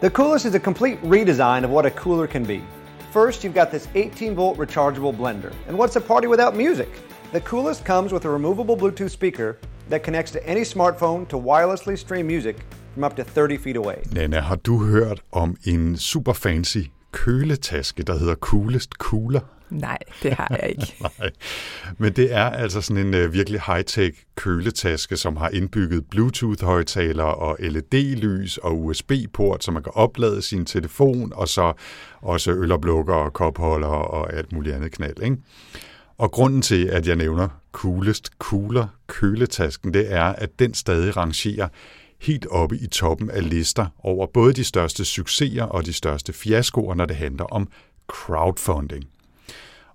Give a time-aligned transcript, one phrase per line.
[0.00, 2.62] The Coolest is a complete redesign of what a cooler can be.
[3.10, 5.52] First, you've got this 18 volt rechargeable blender.
[5.68, 6.88] And what's a party without music?
[7.32, 9.58] The Coolest comes with a removable Bluetooth speaker
[9.90, 12.56] that connects to any smartphone to wirelessly stream music
[12.94, 14.02] from up to 30 feet away.
[14.12, 19.40] Nana, har du hørt om en super fancy køletaske, der hedder Coolest Cooler?
[19.70, 20.94] Nej, det har jeg ikke.
[21.18, 21.30] Nej,
[21.98, 27.56] men det er altså sådan en uh, virkelig high-tech køletaske, som har indbygget Bluetooth-højtalere og
[27.60, 31.72] LED-lys og USB-port, så man kan oplade sin telefon, og så
[32.22, 35.22] også øloplukker og kopholder og alt muligt andet knald.
[35.22, 35.36] Ikke?
[36.18, 41.68] Og grunden til, at jeg nævner coolest cooler køletasken, det er, at den stadig rangerer
[42.20, 46.94] helt oppe i toppen af lister over både de største succeser og de største fiaskoer,
[46.94, 47.68] når det handler om
[48.08, 49.04] crowdfunding.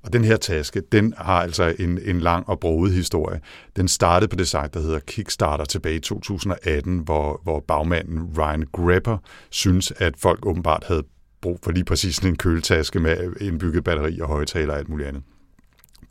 [0.05, 3.41] Og den her taske, den har altså en, en lang og broet historie.
[3.75, 8.63] Den startede på det site, der hedder Kickstarter tilbage i 2018, hvor, hvor bagmanden Ryan
[8.73, 9.17] Grepper
[9.49, 11.03] synes, at folk åbenbart havde
[11.41, 15.07] brug for lige præcis sådan en køletaske med indbygget batteri og højtaler og alt muligt
[15.07, 15.23] andet.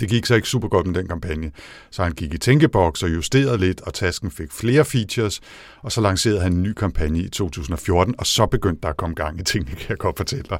[0.00, 1.50] Det gik så ikke super godt med den kampagne,
[1.90, 5.40] så han gik i tænkeboks og justerede lidt, og tasken fik flere features,
[5.82, 9.14] og så lancerede han en ny kampagne i 2014, og så begyndte der at komme
[9.14, 10.58] gang i tingene, kan jeg godt fortælle dig.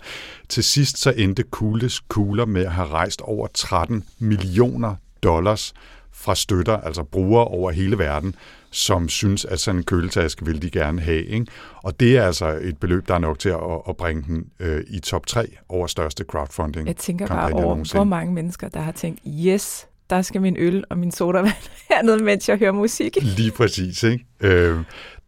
[0.49, 5.75] Til sidst så endte Kules Kugler med at have rejst over 13 millioner dollars
[6.15, 8.35] fra støtter, altså brugere over hele verden,
[8.71, 11.25] som synes, at sådan en køletaske vil de gerne have.
[11.25, 11.47] Ikke?
[11.83, 14.85] Og det er altså et beløb, der er nok til at, at bringe den øh,
[14.89, 17.99] i top 3 over største crowdfunding Jeg tænker bare over, nogensinde.
[17.99, 22.25] hvor mange mennesker, der har tænkt, yes, der skal min øl og min sodavand hernede,
[22.25, 23.17] mens jeg hører musik.
[23.23, 24.03] Lige præcis.
[24.03, 24.25] Ikke?
[24.41, 24.79] Øh,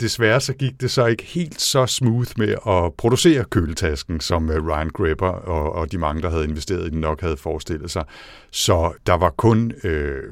[0.01, 4.67] desværre så gik det så ikke helt så smooth med at producere køletasken, som øh,
[4.67, 8.05] Ryan Grepper og, og de mange, der havde investeret i den, nok havde forestillet sig.
[8.51, 10.23] Så der var kun øh,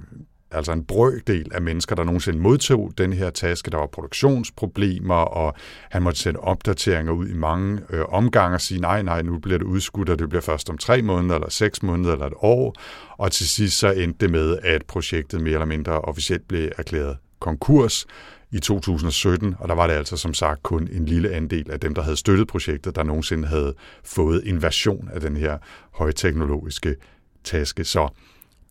[0.55, 3.71] altså en brøkdel af mennesker, der nogensinde modtog den her taske.
[3.71, 5.55] Der var produktionsproblemer, og
[5.91, 9.59] han måtte sende opdateringer ud i mange øh, omgange og sige, nej, nej, nu bliver
[9.59, 12.75] det udskudt, og det bliver først om tre måneder, eller seks måneder, eller et år.
[13.17, 17.17] Og til sidst så endte det med, at projektet mere eller mindre officielt blev erklæret
[17.41, 18.07] konkurs
[18.53, 21.95] i 2017, og der var det altså som sagt kun en lille andel af dem,
[21.95, 25.59] der havde støttet projektet, der nogensinde havde fået en version af den her
[25.93, 26.97] højteknologiske
[27.45, 27.85] taske.
[27.85, 28.09] Så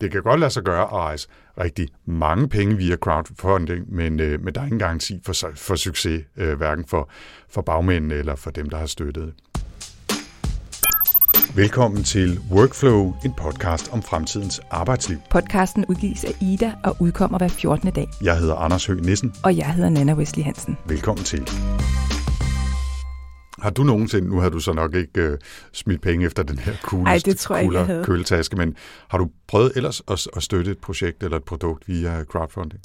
[0.04, 1.28] det kan godt lade sig gøre at rejse
[1.60, 6.24] rigtig mange penge via crowdfunding, men, øh, men der er ingen garanti for, for succes,
[6.36, 7.10] øh, hverken for,
[7.50, 9.34] for bagmændene eller for dem, der har støttet.
[11.54, 15.18] Velkommen til Workflow, en podcast om fremtidens arbejdsliv.
[15.30, 17.90] Podcasten udgives af Ida og udkommer hver 14.
[17.90, 18.08] dag.
[18.22, 19.32] Jeg hedder Anders Høgh Nissen.
[19.44, 20.78] Og jeg hedder Nana Wesley Hansen.
[20.86, 21.48] Velkommen til.
[23.64, 25.38] Har du nogensinde, nu har du så nok ikke øh,
[25.72, 28.76] smidt penge efter den her coolest, Ej, det tror jeg ikke, jeg køletaske, men
[29.08, 32.80] har du prøvet ellers at, at støtte et projekt eller et produkt via crowdfunding?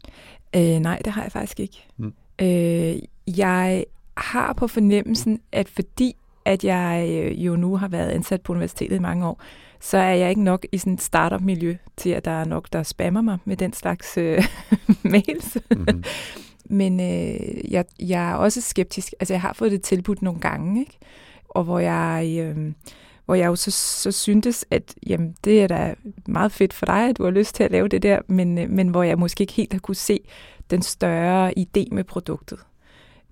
[0.56, 1.88] Øh, nej, det har jeg faktisk ikke.
[1.96, 2.14] Hmm.
[2.42, 2.96] Øh,
[3.28, 3.86] jeg
[4.18, 8.96] har på fornemmelsen, at fordi at jeg øh, jo nu har været ansat på universitetet
[8.96, 9.42] i mange år,
[9.80, 12.84] så er jeg ikke nok i sådan et startup-miljø til, at der er nok, der
[12.84, 14.44] spammer mig med den slags øh,
[15.04, 15.58] mails.
[15.72, 16.04] Mm-hmm.
[16.70, 19.14] Men øh, jeg, jeg er også skeptisk.
[19.20, 20.98] Altså, jeg har fået det tilbudt nogle gange, ikke?
[21.50, 22.38] Og hvor jeg...
[22.40, 22.72] Øh,
[23.26, 25.96] hvor jeg jo så, så syntes, at jamen, det er da
[26.28, 28.70] meget fedt for dig, at du har lyst til at lave det der, men, øh,
[28.70, 30.20] men hvor jeg måske ikke helt har kunne se
[30.70, 32.60] den større idé med produktet.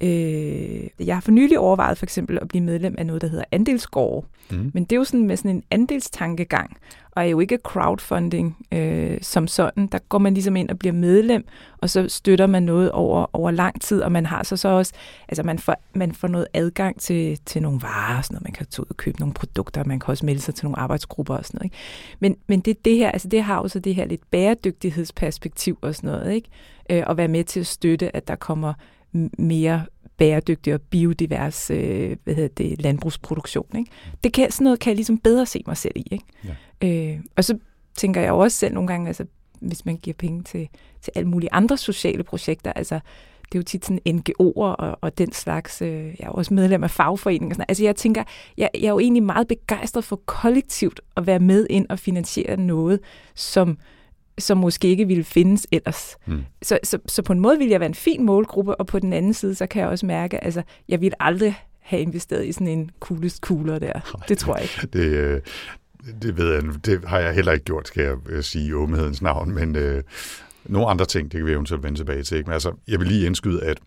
[0.02, 3.46] Øh, jeg har for nylig overvejet for eksempel at blive medlem af noget, der hedder
[3.52, 4.26] andelsgård.
[4.52, 4.72] Mm.
[4.74, 6.78] Men det er jo sådan med sådan en andelstankegang,
[7.12, 9.88] og er jo ikke crowdfunding øh, som sådan.
[9.88, 11.46] Der går man ligesom ind og bliver medlem,
[11.78, 14.94] og så støtter man noget over, over lang tid, og man har så så også,
[15.28, 18.44] altså man får, man får noget adgang til, til nogle varer, sådan noget.
[18.44, 20.80] man kan tage ud og købe nogle produkter, man kan også melde sig til nogle
[20.80, 21.66] arbejdsgrupper og sådan noget.
[21.66, 21.78] Ikke?
[22.20, 25.96] Men, men det, det her, altså det har jo så det her lidt bæredygtighedsperspektiv og
[25.96, 26.50] sådan noget, ikke?
[26.90, 28.74] Øh, at være med til at støtte, at der kommer
[29.38, 29.86] mere
[30.18, 33.66] bæredygtig og biodivers øh, hvad hedder det, landbrugsproduktion.
[33.78, 33.92] Ikke?
[34.24, 36.08] Det kan, sådan noget kan jeg ligesom bedre se mig selv i.
[36.12, 36.26] Ikke?
[36.82, 37.14] Ja.
[37.14, 37.58] Øh, og så
[37.96, 39.26] tænker jeg også selv nogle gange, altså,
[39.60, 40.70] hvis man giver penge til,
[41.02, 43.00] til alle mulige andre sociale projekter, altså
[43.52, 45.82] det er jo tit sådan NGO'er og, og den slags.
[45.82, 47.54] Øh, jeg er også medlem af fagforeninger.
[47.54, 47.66] Sådan.
[47.70, 48.24] Altså jeg tænker,
[48.58, 52.58] jeg, jeg er jo egentlig meget begejstret for kollektivt at være med ind og finansiere
[52.58, 53.00] noget,
[53.36, 53.78] som,
[54.40, 56.18] som måske ikke ville findes ellers.
[56.26, 56.42] Mm.
[56.62, 59.14] Så, så, så på en måde vil jeg være en fin målgruppe, og på den
[59.14, 62.68] anden side, så kan jeg også mærke, altså, jeg vil aldrig have investeret i sådan
[62.68, 63.94] en coolest cooler der.
[63.94, 64.88] Nej, det tror jeg ikke.
[64.98, 65.42] Det, øh,
[66.22, 69.22] det ved jeg, det har jeg heller ikke gjort, skal jeg øh, sige i åbenhedens
[69.22, 70.04] navn, men øh,
[70.66, 72.38] nogle andre ting, det kan vi eventuelt vende tilbage til.
[72.38, 72.48] Ikke?
[72.48, 73.78] Men altså, jeg vil lige indskyde, at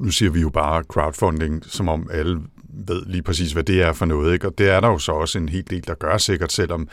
[0.00, 3.92] nu siger vi jo bare crowdfunding, som om alle ved lige præcis, hvad det er
[3.92, 4.32] for noget.
[4.32, 4.46] Ikke?
[4.46, 6.88] Og det er der jo så også en hel del, der gør sikkert, selvom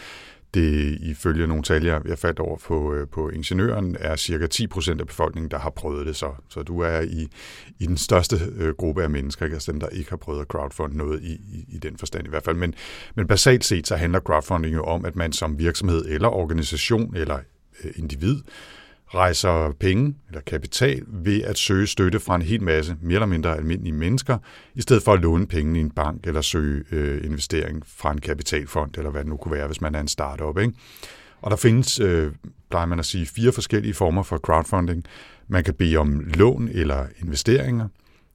[0.53, 4.67] det ifølge nogle tal, jeg, jeg faldt over på, øh, på ingeniøren, er cirka 10
[4.67, 6.31] procent af befolkningen, der har prøvet det så.
[6.49, 7.27] Så du er i,
[7.79, 9.55] i den største øh, gruppe af mennesker, ikke?
[9.55, 12.29] altså dem, der ikke har prøvet at crowdfund noget i, i, i den forstand i
[12.29, 12.55] hvert fald.
[12.55, 12.73] Men,
[13.15, 17.39] men basalt set, så handler crowdfunding jo om, at man som virksomhed eller organisation eller
[17.83, 18.37] øh, individ
[19.15, 23.57] rejser penge eller kapital ved at søge støtte fra en hel masse mere eller mindre
[23.57, 24.37] almindelige mennesker,
[24.75, 28.21] i stedet for at låne penge i en bank eller søge øh, investering fra en
[28.21, 30.57] kapitalfond, eller hvad det nu kunne være, hvis man er en startup.
[30.57, 30.73] Ikke?
[31.41, 32.31] Og der findes, øh,
[32.69, 35.03] plejer man at sige, fire forskellige former for crowdfunding.
[35.47, 37.87] Man kan bede om lån eller investeringer,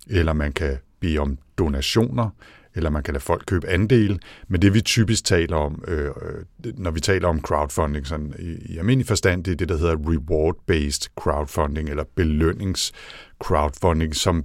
[0.06, 2.30] eller man kan bede om donationer,
[2.74, 4.20] eller man kan lade folk købe andel.
[4.48, 6.44] Men det vi typisk taler om, øh, øh,
[6.78, 9.96] når vi taler om crowdfunding sådan i, i almindelig forstand, det er det, der hedder
[9.96, 14.44] reward-based crowdfunding, eller belønnings-crowdfunding, som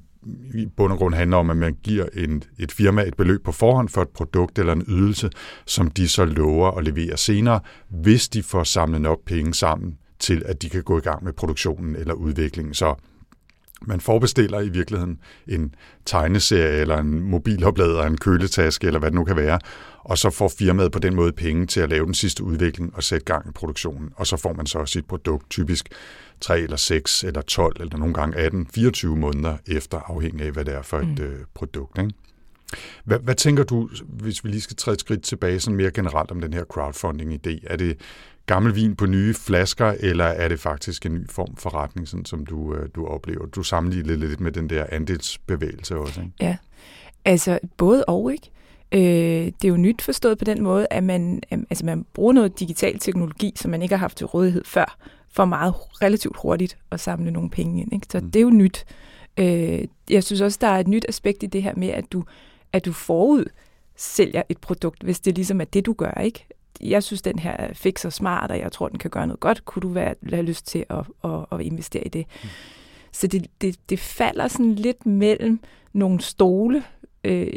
[0.53, 3.51] i bund og grund handler om, at man giver en, et firma et beløb på
[3.51, 5.29] forhånd for et produkt eller en ydelse,
[5.65, 7.59] som de så lover at levere senere,
[7.89, 11.33] hvis de får samlet nok penge sammen til, at de kan gå i gang med
[11.33, 12.73] produktionen eller udviklingen.
[12.73, 12.95] Så
[13.81, 19.23] man forbestiller i virkeligheden en tegneserie eller en mobiloplader, en køletaske eller hvad det nu
[19.23, 19.59] kan være,
[19.99, 23.03] og så får firmaet på den måde penge til at lave den sidste udvikling og
[23.03, 25.89] sætte gang i produktionen, og så får man så sit produkt typisk
[26.41, 30.65] 3 eller 6 eller 12 eller nogle gange 18, 24 måneder efter, afhængig af hvad
[30.65, 31.23] det er for et mm.
[31.23, 31.97] øh, produkt.
[31.97, 32.13] Ikke?
[33.03, 36.31] Hvad, hvad tænker du, hvis vi lige skal træde et skridt tilbage sådan mere generelt
[36.31, 37.59] om den her crowdfunding-idé?
[37.63, 37.97] Er det,
[38.49, 42.25] gammel vin på nye flasker, eller er det faktisk en ny form for retning, sådan
[42.25, 43.45] som du, øh, du oplever?
[43.45, 46.33] Du sammenligner lidt med den der andelsbevægelse også, ikke?
[46.41, 46.57] Ja,
[47.25, 48.51] altså både og, ikke?
[48.91, 52.59] Øh, det er jo nyt forstået på den måde, at man, altså man bruger noget
[52.59, 54.97] digital teknologi, som man ikke har haft til rådighed før,
[55.31, 57.93] for meget relativt hurtigt at samle nogle penge ind.
[57.93, 58.07] Ikke?
[58.11, 58.31] Så mm.
[58.31, 58.85] det er jo nyt.
[59.37, 62.23] Øh, jeg synes også, der er et nyt aspekt i det her med, at du,
[62.73, 63.45] at du forud
[63.95, 66.21] sælger et produkt, hvis det ligesom er det, du gør.
[66.21, 66.47] ikke
[66.81, 69.39] jeg synes, den her er fix og smart, og jeg tror, den kan gøre noget
[69.39, 69.65] godt.
[69.65, 72.25] Kunne du være, have lyst til at, at, at investere i det?
[72.43, 72.49] Mm.
[73.11, 75.59] Så det, det, det falder sådan lidt mellem
[75.93, 76.83] nogle stole,
[77.23, 77.47] øh,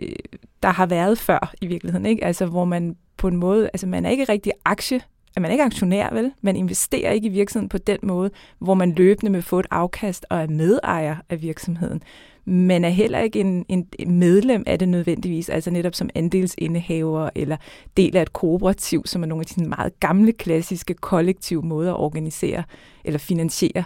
[0.62, 2.06] der har været før i virkeligheden.
[2.06, 2.25] Ikke?
[2.25, 5.00] Altså, hvor man på en måde, altså man er ikke rigtig aktie,
[5.37, 6.32] at man er ikke aktionær, vel?
[6.41, 10.26] Man investerer ikke i virksomheden på den måde, hvor man løbende vil få et afkast
[10.31, 12.03] og er medejer af virksomheden
[12.44, 17.56] men er heller ikke en, en medlem af det nødvendigvis, altså netop som andelsindehaver eller
[17.96, 22.00] del af et kooperativ, som er nogle af de meget gamle, klassiske, kollektive måder at
[22.00, 22.62] organisere
[23.04, 23.84] eller finansiere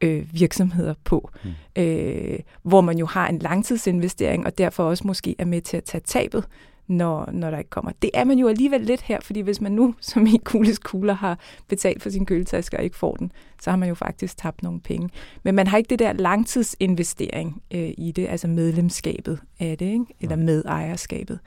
[0.00, 1.82] øh, virksomheder på, mm.
[1.82, 5.84] øh, hvor man jo har en langtidsinvestering, og derfor også måske er med til at
[5.84, 6.44] tage tabet,
[6.88, 7.92] når, når der ikke kommer.
[8.02, 11.14] Det er man jo alligevel lidt her, fordi hvis man nu, som i Kules Kugler,
[11.14, 11.38] har
[11.68, 13.32] betalt for sin køletaske og ikke får den,
[13.62, 15.10] så har man jo faktisk tabt nogle penge.
[15.42, 20.06] Men man har ikke det der langtidsinvestering øh, i det, altså medlemskabet af det, ikke?
[20.20, 21.38] eller medejerskabet.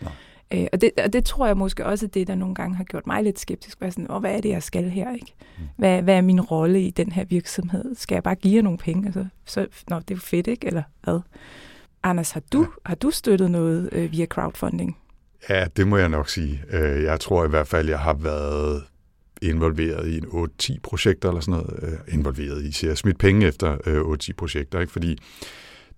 [0.53, 2.83] Øh, og, det, og det tror jeg måske også er det, der nogle gange har
[2.83, 3.79] gjort mig lidt skeptisk.
[3.79, 5.13] Hvad, sådan, hvad er det, jeg skal her?
[5.13, 5.33] Ikke?
[5.57, 5.63] Mm.
[5.77, 7.95] Hvad, hvad er min rolle i den her virksomhed?
[7.95, 9.05] Skal jeg bare give jer nogle penge?
[9.05, 10.67] Altså, så, nå, det er jo fedt, ikke?
[10.67, 11.19] Eller hvad?
[12.03, 14.97] Anders, har du, har du støttet noget øh, via crowdfunding?
[15.49, 16.63] Ja, det må jeg nok sige.
[16.71, 18.83] Øh, jeg tror i hvert fald, jeg har været
[19.41, 21.79] involveret i en 8-10 projekter eller sådan noget.
[21.83, 24.91] Øh, involveret i, så jeg smidt penge efter øh, 8-10 projekter, ikke?
[24.91, 25.17] fordi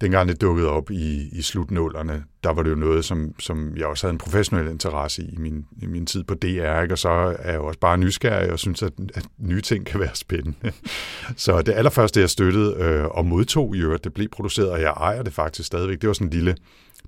[0.01, 3.85] dengang det dukkede op i, i slutnålerne, der var det jo noget, som, som jeg
[3.85, 6.93] også havde en professionel interesse i i min, i min tid på DR, ikke?
[6.93, 9.99] og så er jeg jo også bare nysgerrig og synes, at, at nye ting kan
[9.99, 10.71] være spændende.
[11.35, 14.93] så det allerførste, jeg støttede øh, og modtog i øvrigt, det blev produceret, og jeg
[14.97, 16.55] ejer det faktisk stadigvæk, det var sådan en lille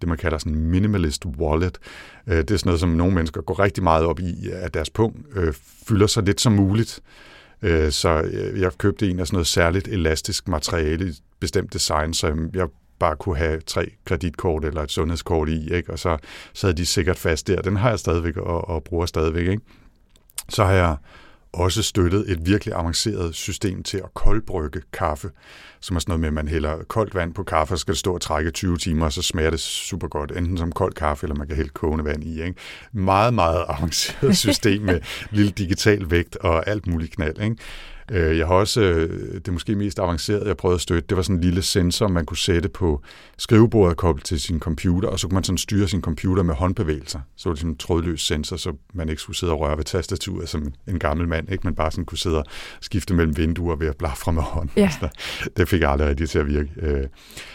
[0.02, 1.78] det, man kalder sådan en minimalist wallet.
[2.28, 4.90] Øh, det er sådan noget, som nogle mennesker går rigtig meget op i, at deres
[4.90, 5.54] punkt øh,
[5.88, 7.00] fylder så lidt som muligt.
[7.62, 12.14] Øh, så øh, jeg købte en af sådan noget særligt elastisk materiale, et bestemt design,
[12.14, 12.68] så jeg
[13.00, 15.92] bare kunne have tre kreditkort eller et sundhedskort i, ikke?
[15.92, 16.18] og så
[16.54, 17.62] sad de sikkert fast der.
[17.62, 19.48] Den har jeg stadigvæk og, og bruger stadigvæk.
[19.48, 19.64] Ikke?
[20.50, 20.96] Så har jeg
[21.56, 25.30] også støttet et virkelig avanceret system til at koldbrygge kaffe,
[25.80, 28.00] som er sådan noget med, at man hælder koldt vand på kaffe, og skal det
[28.00, 31.26] stå og trække 20 timer, og så smager det super godt, enten som kold kaffe,
[31.26, 32.42] eller man kan hælde kogende vand i.
[32.42, 32.56] Ikke?
[32.92, 37.42] Meget, meget avanceret system med lille digital vægt og alt muligt knald.
[37.42, 37.56] Ikke?
[38.12, 41.24] Øh, jeg har også, øh, det måske mest avancerede, jeg prøvede at støtte, det var
[41.24, 43.02] sådan en lille sensor, man kunne sætte på
[43.38, 47.20] skrivebordet koblet til sin computer, og så kunne man sådan styre sin computer med håndbevægelser.
[47.36, 49.84] Så var det sådan en trådløs sensor, så man ikke skulle sidde og røre ved
[49.84, 51.62] tastaturet som en gammel mand, ikke?
[51.64, 52.46] man bare sådan kunne sidde og
[52.82, 54.72] skifte mellem vinduer ved at blafre med hånden.
[54.76, 54.92] Ja.
[55.58, 56.70] Det fik jeg aldrig rigtig til at virke.
[56.78, 57.04] Øh,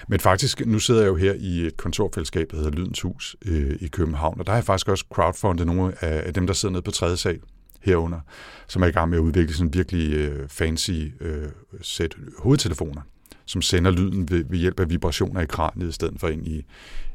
[0.09, 3.37] men faktisk, nu sidder jeg jo her i et kontorfællesskab, der hedder Lydens Hus
[3.81, 6.83] i København, og der har jeg faktisk også crowdfundet nogle af dem, der sidder nede
[6.83, 7.41] på tredje sal
[7.81, 8.21] herunder,
[8.69, 11.49] som er i gang med at udvikle sådan virkelig øh, fancy øh,
[11.83, 13.03] sæt hovedtelefoner,
[13.47, 16.65] som sender lyden ved, ved hjælp af vibrationer i kraniet, i stedet for ind, i,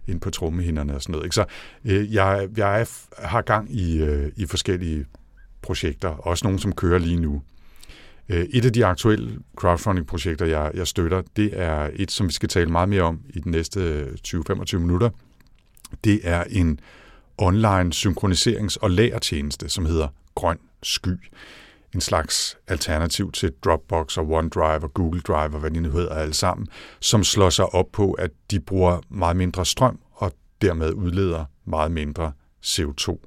[0.08, 1.26] ind på trommehinderne og sådan noget.
[1.26, 1.36] Ikke?
[1.36, 1.46] Så
[1.86, 2.88] øh, jeg, jeg
[3.20, 5.06] har gang i, øh, i forskellige
[5.62, 7.42] projekter, også nogle, som kører lige nu.
[8.30, 12.50] Øh, et af de aktuelle crowdfunding-projekter, jeg, jeg støtter, det er et, som vi skal
[12.50, 15.10] tale meget mere om i de næste 20-25 minutter.
[16.04, 16.80] Det er en
[17.38, 21.32] online synkroniserings- og lagertjeneste, som hedder Grøn Sky.
[21.96, 26.15] En slags alternativ til Dropbox og OneDrive og Google Drive og hvad de nu hedder
[26.15, 26.68] alle sammen,
[27.00, 31.92] som slår sig op på, at de bruger meget mindre strøm og dermed udleder meget
[31.92, 32.32] mindre
[32.65, 33.18] CO2.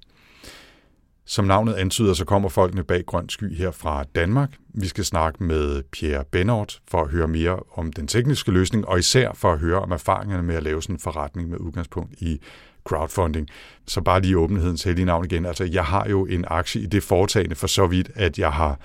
[1.24, 4.56] Som navnet antyder, så kommer folkene bag Grøn Sky her fra Danmark.
[4.74, 8.98] Vi skal snakke med Pierre Benort for at høre mere om den tekniske løsning, og
[8.98, 12.40] især for at høre om erfaringerne med at lave sådan en forretning med udgangspunkt i
[12.88, 13.48] crowdfunding.
[13.86, 15.46] Så bare lige åbenhedens heldige navn igen.
[15.46, 18.78] Altså, jeg har jo en aktie i det foretagende for så vidt, at jeg har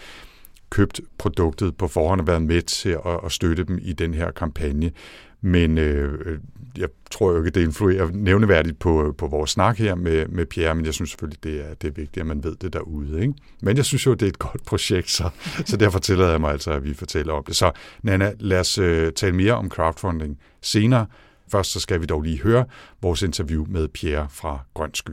[0.69, 4.31] købt produktet på forhånd og været med til at, at støtte dem i den her
[4.31, 4.91] kampagne.
[5.41, 6.39] Men øh,
[6.77, 10.75] jeg tror jo ikke, det influerer nævneværdigt på, på vores snak her med, med Pierre,
[10.75, 13.21] men jeg synes selvfølgelig, det er, det er vigtigt, at man ved det derude.
[13.21, 13.33] Ikke?
[13.61, 15.29] Men jeg synes jo, det er et godt projekt, så,
[15.65, 17.55] så derfor tillader jeg mig altså, at vi fortæller om det.
[17.55, 21.05] Så Nana, lad os øh, tale mere om crowdfunding senere.
[21.51, 22.65] Først så skal vi dog lige høre
[23.01, 25.11] vores interview med Pierre fra Grøn Sky.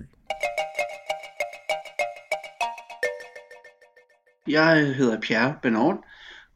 [4.48, 5.96] Jeg hedder Pierre Benort,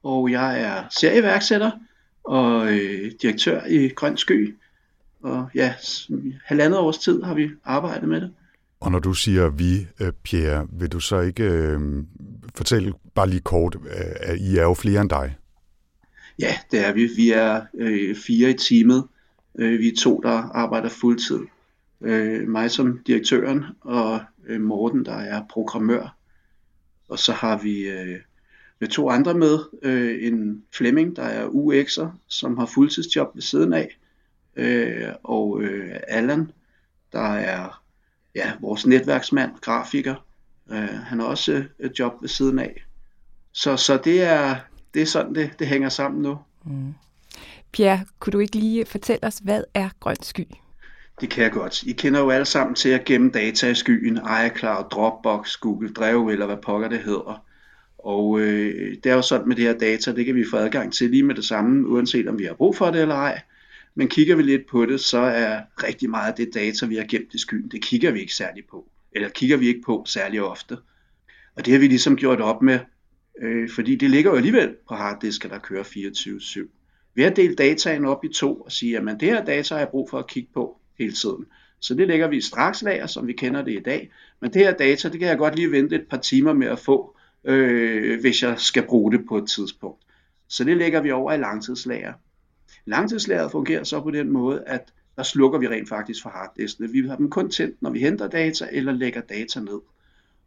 [0.02, 1.70] og jeg er serieværksætter
[2.24, 4.56] og øh, direktør i Grøn Sky.
[5.22, 5.74] Og ja,
[6.44, 8.32] halvandet års tid har vi arbejdet med det.
[8.80, 11.80] Og når du siger vi, øh, Pierre, vil du så ikke øh,
[12.54, 13.90] fortælle bare lige kort, øh,
[14.20, 15.36] at I er jo flere end dig?
[16.38, 17.08] Ja, det er vi.
[17.16, 19.04] Vi er øh, fire i teamet.
[19.58, 21.40] Øh, vi er to, der arbejder fuldtid.
[22.00, 26.16] Øh, mig som direktøren, og øh, Morten, der er programmør.
[27.08, 28.20] Og så har vi øh,
[28.78, 29.58] med to andre med.
[29.82, 33.98] Øh, en Flemming, der er UX'er, som har fuldtidsjob ved siden af.
[34.56, 36.50] Øh, og øh, Allan,
[37.12, 37.82] der er
[38.34, 40.14] ja, vores netværksmand, grafiker.
[40.70, 42.84] Øh, han har også et job ved siden af.
[43.52, 44.56] Så, så det, er,
[44.94, 46.38] det er sådan, det, det hænger sammen nu.
[46.64, 46.94] Mm.
[47.74, 50.46] Pierre, kunne du ikke lige fortælle os, hvad er grøn sky?
[51.20, 51.82] Det kan jeg godt.
[51.82, 56.32] I kender jo alle sammen til at gemme data i skyen, iCloud, Dropbox, Google Drive
[56.32, 57.44] eller hvad pokker det hedder.
[57.98, 60.92] Og øh, det er jo sådan med det her data, det kan vi få adgang
[60.92, 63.40] til lige med det samme, uanset om vi har brug for det eller ej.
[63.94, 67.04] Men kigger vi lidt på det, så er rigtig meget af det data, vi har
[67.04, 68.88] gemt i skyen, det kigger vi ikke særlig på.
[69.12, 70.76] Eller kigger vi ikke på særlig ofte.
[71.56, 72.78] Og det har vi ligesom gjort op med,
[73.42, 76.73] øh, fordi det ligger jo alligevel på harddisker, der kører 24-7.
[77.14, 79.88] Ved at dele dataen op i to og sige, at det her data har jeg
[79.88, 81.46] brug for at kigge på hele tiden.
[81.80, 84.10] Så det lægger vi i strakslager, som vi kender det i dag.
[84.40, 86.78] Men det her data, det kan jeg godt lige vente et par timer med at
[86.78, 90.02] få, øh, hvis jeg skal bruge det på et tidspunkt.
[90.48, 92.12] Så det lægger vi over i langtidslager.
[92.86, 96.90] Langtidslageret fungerer så på den måde, at der slukker vi rent faktisk for harddiskene.
[96.90, 99.80] Vi har dem kun tændt, når vi henter data eller lægger data ned.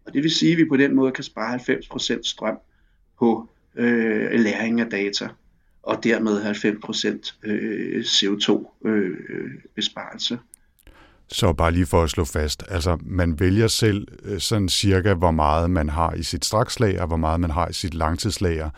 [0.06, 2.58] Og det vil sige, at vi på den måde kan spare 90% strøm
[3.20, 5.30] på øh, læring af data,
[5.88, 10.34] og dermed 90% øh, CO2-besparelse.
[10.34, 10.40] Øh,
[11.30, 15.32] så bare lige for at slå fast, altså man vælger selv øh, sådan cirka, hvor
[15.32, 18.70] meget man har i sit strakslager, hvor meget man har i sit langtidslager,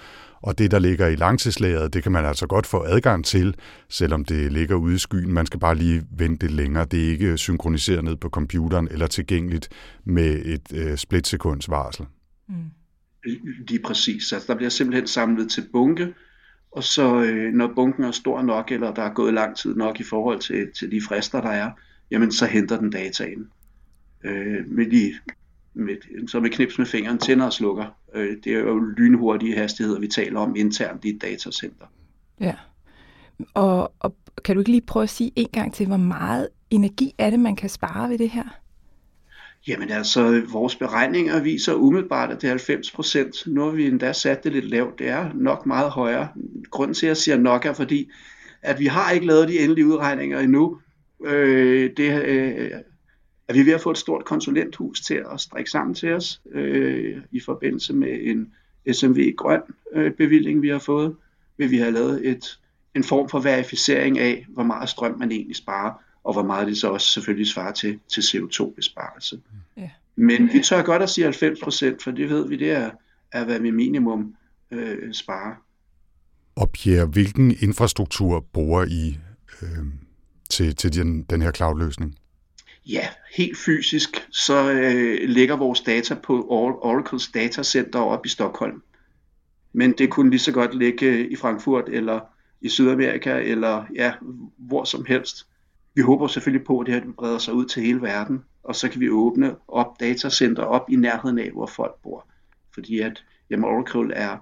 [0.42, 3.56] og det, der ligger i langtidslageret, det kan man altså godt få adgang til,
[3.90, 5.34] selvom det ligger ude i skyen.
[5.34, 6.86] Man skal bare lige vente det længere.
[6.86, 9.70] Det er ikke synkroniseret ned på computeren eller tilgængeligt
[10.04, 12.06] med et øh, splitsekunds varsel.
[12.50, 12.56] Mm.
[13.68, 14.34] Lige præcis.
[14.34, 16.14] Altså, der bliver simpelthen samlet til bunke,
[16.72, 20.00] og så øh, når bunken er stor nok, eller der er gået lang tid nok
[20.00, 21.72] i forhold til, til de frister, der er,
[22.12, 23.50] jamen så henter den dataen.
[24.24, 25.14] Øh, med de,
[25.74, 27.86] med, så med knips med fingeren tænder og slukker.
[28.16, 31.86] Øh, det er jo lynhurtige hastigheder, vi taler om internt i et datacenter.
[32.40, 32.56] Ja.
[33.54, 37.16] Og, og kan du ikke lige prøve at sige en gang til, hvor meget energi
[37.18, 38.60] er det, man kan spare ved det her?
[39.68, 43.36] Jamen altså, vores beregninger viser umiddelbart, at det er 90 procent.
[43.48, 45.00] Nu har vi endda sat det lidt lavt.
[45.00, 46.28] Det er nok meget højere.
[46.72, 48.12] Grunden til, at jeg siger nok, er fordi,
[48.62, 50.80] at vi har ikke lavet de endelige udregninger endnu.
[51.26, 52.72] Øh, det øh,
[53.50, 57.18] at vi ved at få et stort konsulenthus til at strikke sammen til os øh,
[57.32, 58.54] i forbindelse med en
[58.94, 59.62] SMV grøn
[59.94, 61.16] øh, bevilling, vi har fået.
[61.58, 62.60] Vil vi have lavet et,
[62.96, 66.78] en form for verificering af, hvor meget strøm man egentlig sparer, og hvor meget det
[66.78, 69.42] så også selvfølgelig svarer til, til CO2-besparelse.
[69.78, 69.90] Ja.
[70.16, 72.92] Men vi tør godt at sige 90 procent, for det ved vi, det er,
[73.32, 74.36] er hvad vi minimum
[74.72, 75.56] øh, sparer.
[76.56, 79.18] Og Pierre, hvilken infrastruktur bruger I
[79.62, 79.86] øh,
[80.50, 82.16] til, til den, den her cloud-løsning?
[82.86, 86.48] Ja, helt fysisk, så øh, ligger vores data på
[86.82, 88.84] Oracles datacenter oppe i Stockholm.
[89.74, 92.20] Men det kunne lige så godt ligge i Frankfurt eller
[92.62, 94.14] i Sydamerika eller ja,
[94.58, 95.49] hvor som helst.
[96.00, 98.90] Vi håber selvfølgelig på, at det her breder sig ud til hele verden, og så
[98.90, 102.28] kan vi åbne op datacenter op i nærheden af, hvor folk bor.
[102.74, 104.38] fordi at jamen, Oracle er,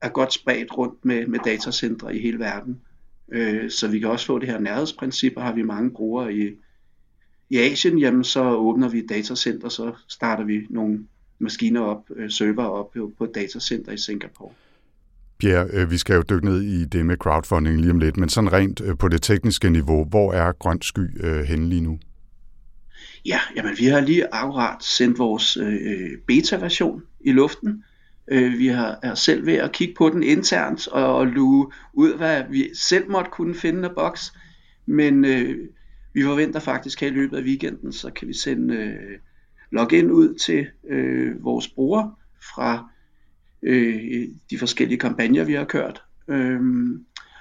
[0.00, 2.80] er godt spredt rundt med, med datacentre i hele verden.
[3.32, 6.50] Øh, så vi kan også få det her nærhedsprincip, og har vi mange brugere i,
[7.50, 11.06] i Asien, jamen så åbner vi et datacenter, så starter vi nogle
[11.38, 14.52] maskiner op, øh, server op på, på et datacenter i Singapore.
[15.40, 18.28] Pierre, øh, vi skal jo dykke ned i det med crowdfunding lige om lidt, men
[18.28, 21.98] sådan rent øh, på det tekniske niveau, hvor er Grøn Sky øh, henne lige nu?
[23.26, 27.84] Ja, jamen vi har lige akkurat sendt vores øh, beta-version i luften.
[28.28, 32.16] Øh, vi har, er selv ved at kigge på den internt og, og luge ud,
[32.16, 34.32] hvad vi selv måtte kunne finde af boks.
[34.86, 35.56] Men øh,
[36.12, 39.18] vi forventer faktisk her i løbet af weekenden, så kan vi sende øh,
[39.70, 42.14] login ud til øh, vores brugere
[42.54, 42.90] fra
[43.62, 46.02] øh, de forskellige kampagner, vi har kørt.
[46.28, 46.60] Øh,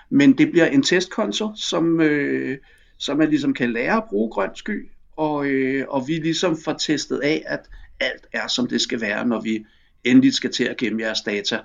[0.10, 2.58] men det bliver en testkonto, som, øh,
[2.98, 6.74] som man ligesom kan lære at bruge grøn sky, og, øh, og vi ligesom får
[6.74, 9.66] testet af, at alt er som det skal være, når vi
[10.04, 11.60] endelig skal til at gemme jeres data.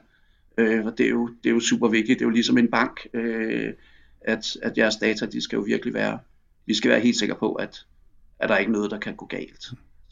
[0.58, 2.18] Øh, og det er, jo, det er jo super vigtigt.
[2.18, 3.73] Det er jo ligesom en bank, øh,
[4.20, 6.18] at, at jeres data, de skal jo virkelig være,
[6.66, 7.87] vi skal være helt sikre på, at,
[8.38, 9.64] at der er ikke noget, der kan gå galt.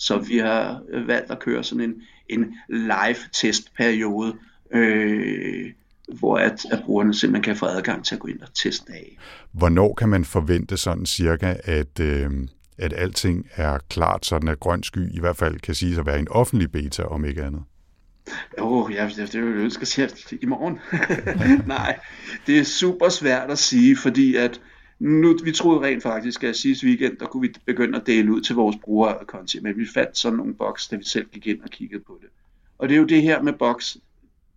[0.03, 4.35] Så vi har valgt at køre sådan en, en live testperiode,
[4.73, 5.73] øh,
[6.09, 9.19] hvor at, at brugerne simpelthen kan få adgang til at gå ind og teste af.
[9.53, 12.31] Hvornår kan man forvente sådan cirka, at, øh,
[12.79, 16.19] at alting er klart, sådan at grøn sky i hvert fald kan sige at være
[16.19, 17.63] en offentlig beta, om ikke andet?
[18.59, 20.79] Åh, oh, ja, det, er jo ønske at i morgen.
[21.67, 21.99] Nej,
[22.47, 24.61] det er super svært at sige, fordi at
[25.03, 28.41] nu, vi troede rent faktisk, at sidste weekend, der kunne vi begynde at dele ud
[28.41, 31.61] til vores brugere konti, men vi fandt sådan nogle boks, da vi selv gik ind
[31.61, 32.29] og kiggede på det.
[32.79, 33.97] Og det er jo det her med boks.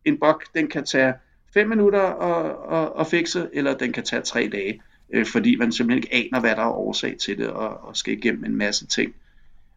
[0.05, 1.13] En boks, den kan tage
[1.53, 4.81] 5 minutter at, at, at fikse, eller den kan tage 3 dage,
[5.13, 8.13] øh, fordi man simpelthen ikke aner, hvad der er årsag til det, og, og skal
[8.13, 9.13] igennem en masse ting.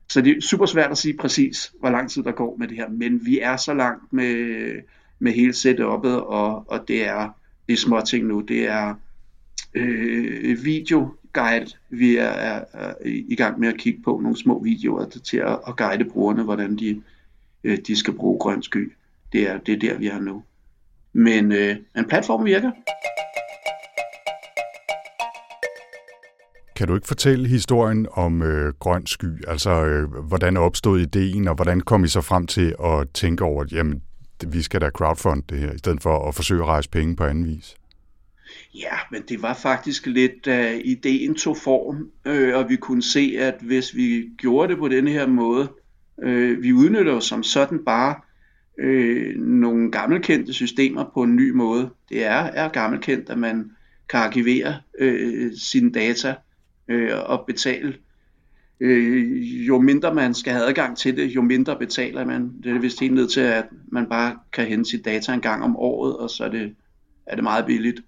[0.09, 2.77] Så det er super svært at sige præcis, hvor lang tid der går med det
[2.77, 4.73] her, men vi er så langt med,
[5.19, 7.29] med hele setup'et, og, og det er,
[7.67, 8.41] det er små ting nu.
[8.41, 8.95] Det er
[9.75, 15.05] øh, videoguide, vi er, er, er i gang med at kigge på, nogle små videoer
[15.05, 17.03] til at, at guide brugerne, hvordan de,
[17.65, 18.93] øh, de skal bruge grøn sky.
[19.33, 20.43] Det er, det er der, vi er nu.
[21.13, 22.71] Men øh, en platform virker.
[26.76, 29.49] Kan du ikke fortælle historien om øh, grøn sky?
[29.49, 33.63] Altså, øh, hvordan opstod ideen, og hvordan kom I så frem til at tænke over,
[33.63, 34.02] at jamen,
[34.47, 37.25] vi skal da crowdfund det her, i stedet for at forsøge at rejse penge på
[37.25, 37.76] anden vis?
[38.75, 43.02] Ja, men det var faktisk lidt, da uh, ideen tog form, øh, og vi kunne
[43.02, 45.69] se, at hvis vi gjorde det på den her måde,
[46.23, 48.15] øh, vi udnytter jo som sådan bare
[48.78, 51.91] øh, nogle gammelkendte systemer på en ny måde.
[52.08, 53.71] Det er, er gammelkendt, at man
[54.08, 56.34] kan arkivere øh, sine data
[56.89, 57.95] øh, og betale.
[58.80, 62.52] Øh, jo mindre man skal have adgang til det, jo mindre betaler man.
[62.63, 65.63] Det er vist helt ned til, at man bare kan hente sit data en gang
[65.65, 66.75] om året, og så er det,
[67.26, 68.00] er det meget billigt.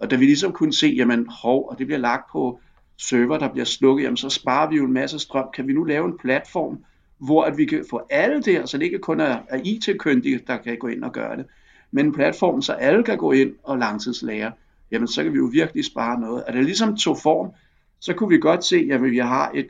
[0.00, 2.60] Og da vi ligesom kunne se, jamen hov, og det bliver lagt på
[2.96, 5.46] server, der bliver slukket, jamen så sparer vi jo en masse strøm.
[5.54, 6.84] Kan vi nu lave en platform,
[7.18, 10.56] hvor at vi kan få alle der, så det ikke kun er, er IT-kyndige, der
[10.56, 11.46] kan gå ind og gøre det,
[11.90, 14.52] men en platform, så alle kan gå ind og langtidslære,
[14.90, 16.44] jamen så kan vi jo virkelig spare noget.
[16.44, 17.50] Og det ligesom tog form,
[18.00, 19.68] så kunne vi godt se, at vi har et,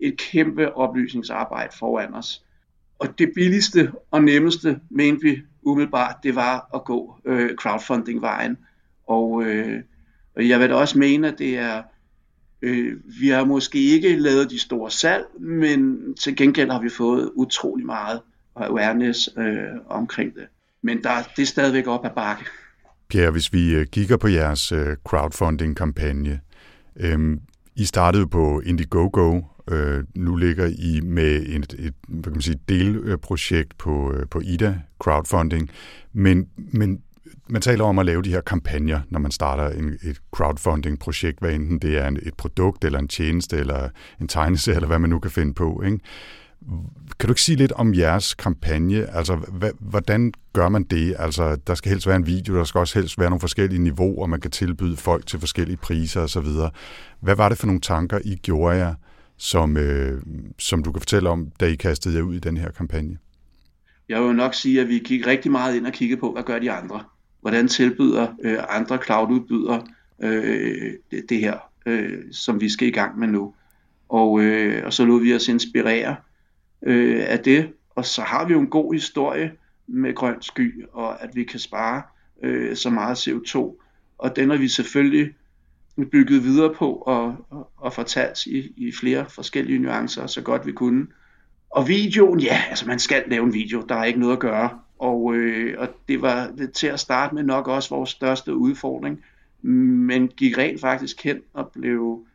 [0.00, 2.44] et kæmpe oplysningsarbejde foran os.
[2.98, 8.58] Og det billigste og nemmeste, mente vi umiddelbart, det var at gå øh, crowdfunding-vejen.
[9.06, 9.82] Og, øh,
[10.36, 11.82] og jeg vil da også mene, at det er,
[12.62, 17.30] øh, vi har måske ikke lavet de store salg, men til gengæld har vi fået
[17.34, 18.20] utrolig meget
[18.56, 20.44] awareness øh, omkring det.
[20.82, 22.44] Men der, det er stadigvæk op ad bakke.
[23.08, 26.40] Pierre, hvis vi øh, kigger på jeres øh, crowdfunding-kampagne,
[26.96, 27.38] øh,
[27.76, 32.58] i startede på Indiegogo, øh, nu ligger I med et, et hvad kan man sige,
[32.68, 35.70] delprojekt på, øh, på IDA crowdfunding,
[36.12, 37.02] men, men
[37.52, 41.52] man taler om at lave de her kampagner, når man starter en, et crowdfunding-projekt, hvad
[41.52, 43.88] enten det er en, et produkt, eller en tjeneste, eller
[44.20, 45.82] en tegneserie, eller hvad man nu kan finde på.
[45.82, 45.98] Ikke?
[47.20, 49.16] Kan du ikke sige lidt om jeres kampagne?
[49.16, 49.38] Altså,
[49.80, 51.14] hvordan gør man det?
[51.18, 54.26] Altså, der skal helst være en video, der skal også helst være nogle forskellige niveauer,
[54.26, 56.48] man kan tilbyde folk til forskellige priser osv.
[57.20, 58.94] Hvad var det for nogle tanker, I gjorde jer,
[59.36, 60.22] som, øh,
[60.58, 63.18] som du kan fortælle om, da I kastede jer ud i den her kampagne?
[64.08, 66.58] Jeg vil nok sige, at vi gik rigtig meget ind og kiggede på, hvad gør
[66.58, 67.00] de andre?
[67.42, 69.86] Hvordan tilbyder øh, andre cloud-udbydere
[70.22, 73.54] øh, det, det her, øh, som vi skal i gang med nu?
[74.08, 76.16] Og, øh, og så lod vi os inspirere
[76.82, 79.52] øh, af det, og så har vi jo en god historie
[79.86, 82.02] med grøn sky, og at vi kan spare
[82.42, 83.56] øh, så meget CO2,
[84.18, 85.34] og den har vi selvfølgelig
[86.12, 90.72] bygget videre på og, og, og fortalt i, i flere forskellige nuancer, så godt vi
[90.72, 91.06] kunne.
[91.70, 94.78] Og videoen, ja, altså man skal lave en video, der er ikke noget at gøre.
[95.02, 99.24] Og, øh, og det var det, til at starte med nok også vores største udfordring,
[99.62, 102.26] men gik rent faktisk hen og blev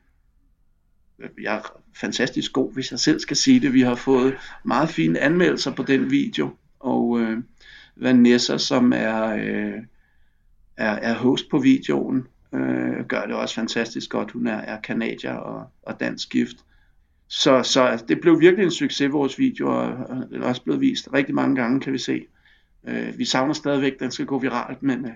[1.41, 3.73] jeg er fantastisk god, hvis jeg selv skal sige det.
[3.73, 6.49] Vi har fået meget fine anmeldelser på den video,
[6.79, 7.37] og øh,
[7.95, 9.81] Vanessa, som er, øh,
[10.77, 14.31] er, er host på videoen, øh, gør det også fantastisk godt.
[14.31, 16.57] Hun er, er kanadier og, og dansk gift.
[17.27, 21.09] Så, så det blev virkelig en succes, vores video, og det er også blevet vist
[21.13, 22.25] rigtig mange gange, kan vi se.
[22.87, 25.11] Øh, vi savner stadigvæk, at den skal gå viralt, men øh,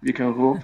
[0.00, 0.60] vi kan jo håbe.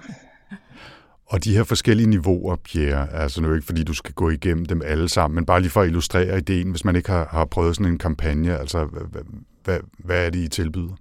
[1.25, 4.81] Og de her forskellige niveauer, Pierre, altså nu ikke fordi du skal gå igennem dem
[4.85, 7.75] alle sammen, men bare lige for at illustrere ideen, hvis man ikke har, har prøvet
[7.75, 9.21] sådan en kampagne, altså hvad,
[9.63, 10.95] hvad, hvad er det, I tilbyder?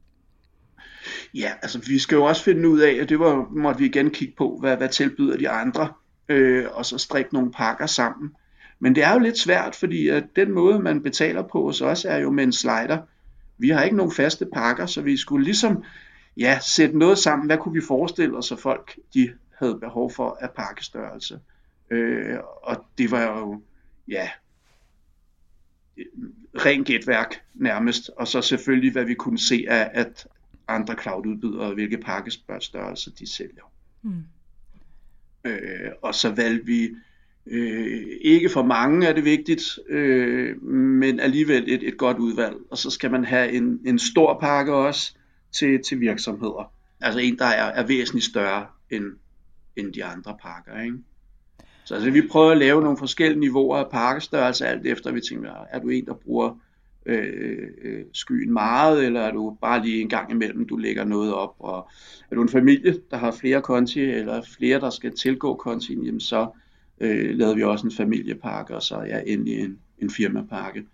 [1.35, 4.11] Ja, altså vi skal jo også finde ud af, og det var, måtte vi igen
[4.11, 5.89] kigge på, hvad, hvad tilbyder de andre,
[6.29, 8.33] øh, og så strikke nogle pakker sammen.
[8.81, 12.05] Men det er jo lidt svært, fordi at den måde, man betaler på hos os,
[12.05, 12.99] er jo med en slider.
[13.61, 15.85] Vi har ikke nogen faste pakker, så vi skulle ligesom
[16.37, 17.47] ja, sætte noget sammen.
[17.47, 21.41] Hvad kunne vi forestille os, at folk de havde behov for af pakkestørrelse?
[21.91, 23.63] Øh, og det var jo,
[24.09, 24.29] ja,
[26.55, 30.27] ren gætværk nærmest, og så selvfølgelig, hvad vi kunne se af at
[30.69, 33.73] andre cloud-udbydere, hvilke pakkestørrelser de sælger.
[34.03, 34.25] Mm.
[35.45, 36.91] Øh, og så valgte vi
[37.51, 42.57] Øh, ikke for mange er det vigtigt, øh, men alligevel et, et godt udvalg.
[42.71, 45.15] Og så skal man have en, en stor pakke også
[45.53, 46.73] til, til virksomheder.
[47.01, 49.05] Altså en, der er, er væsentligt større end,
[49.77, 50.83] end de andre pakker.
[50.83, 50.97] Ikke?
[51.85, 55.53] Så altså, vi prøver at lave nogle forskellige niveauer af pakkestørrelse, alt efter vi tænker,
[55.71, 56.59] er du en, der bruger
[57.07, 61.35] øh, øh, skyen meget, eller er du bare lige en gang imellem, du lægger noget
[61.35, 61.89] op, og
[62.31, 66.21] er du en familie, der har flere konti, eller flere, der skal tilgå konti, jamen
[66.21, 66.47] så
[67.01, 70.85] øh, lavede vi også en familiepakke, og så ja, endelig en, en firmapakke.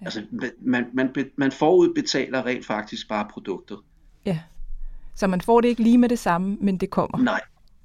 [0.00, 0.04] Ja.
[0.04, 0.22] Altså,
[0.60, 3.78] man, man, man forudbetaler rent faktisk bare produktet.
[4.24, 4.38] Ja,
[5.14, 7.18] så man får det ikke lige med det samme, men det kommer.
[7.18, 7.40] Nej,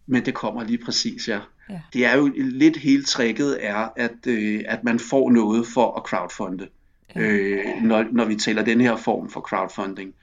[0.07, 1.39] men det kommer lige præcis, ja.
[1.69, 1.81] ja.
[1.93, 6.03] Det er jo lidt helt tricket er, at, øh, at man får noget for at
[6.03, 6.67] crowdfunde.
[7.15, 7.21] Ja.
[7.21, 10.13] Øh, når, når vi taler den her form for crowdfunding,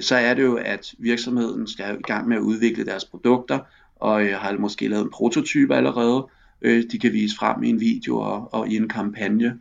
[0.00, 3.58] så er det jo, at virksomheden skal i gang med at udvikle deres produkter,
[3.96, 6.26] og øh, har måske lavet en prototype allerede,
[6.62, 9.58] øh, de kan vise frem i en video og, og i en kampagne.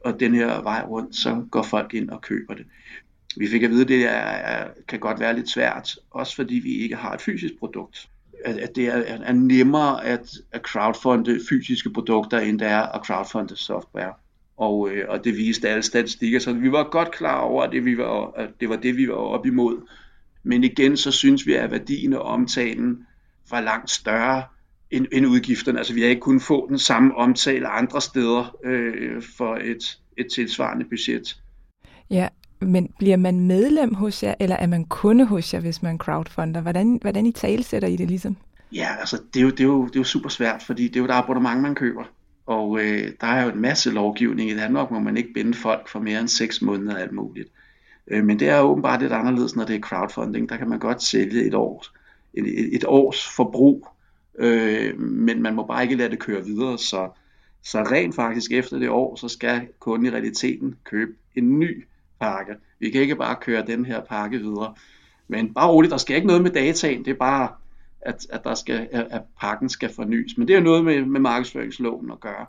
[0.00, 2.66] Og den her vej rundt, så går folk ind og køber det.
[3.36, 6.74] Vi fik at vide, at det er, kan godt være lidt svært, også fordi vi
[6.74, 8.08] ikke har et fysisk produkt.
[8.44, 13.06] At, at det er, er nemmere at, at crowdfunde fysiske produkter, end det er at
[13.06, 14.12] crowdfunde software.
[14.56, 17.84] Og, øh, og det viste alle statistikker, så vi var godt klar over, at det,
[17.84, 19.88] vi var, at det var det, vi var op imod.
[20.42, 23.06] Men igen, så synes vi, at værdien og omtalen
[23.50, 24.42] var langt større,
[24.96, 25.78] end, end udgifterne.
[25.78, 30.26] Altså vi har ikke kunnet få den samme omtale andre steder øh, for et, et
[30.34, 31.36] tilsvarende budget.
[32.10, 32.28] Ja,
[32.60, 36.60] men bliver man medlem hos jer, eller er man kunde hos jer, hvis man crowdfunder?
[36.60, 38.36] Hvordan, hvordan I talsætter I det ligesom?
[38.72, 40.96] Ja, altså det er, jo, det, er jo, det er jo super svært, fordi det
[40.96, 42.04] er jo et abonnement, man køber.
[42.46, 45.88] Og øh, der er jo en masse lovgivning i Danmark, hvor man ikke binde folk
[45.88, 47.48] for mere end 6 måneder og alt muligt.
[48.08, 50.48] Øh, men det er åbenbart lidt anderledes, når det er crowdfunding.
[50.48, 51.84] Der kan man godt sælge et, år,
[52.34, 53.88] et, et års forbrug
[54.38, 57.08] øh, men man må bare ikke lade det køre videre, så,
[57.62, 61.84] så rent faktisk efter det år, så skal kunden i realiteten købe en ny
[62.20, 62.54] pakke.
[62.78, 64.74] Vi kan ikke bare køre den her pakke videre.
[65.28, 67.48] Men bare roligt, der skal ikke noget med dataen, det er bare,
[68.00, 70.38] at, at, der skal, at pakken skal fornyes.
[70.38, 72.46] Men det er noget med, med markedsføringsloven at gøre.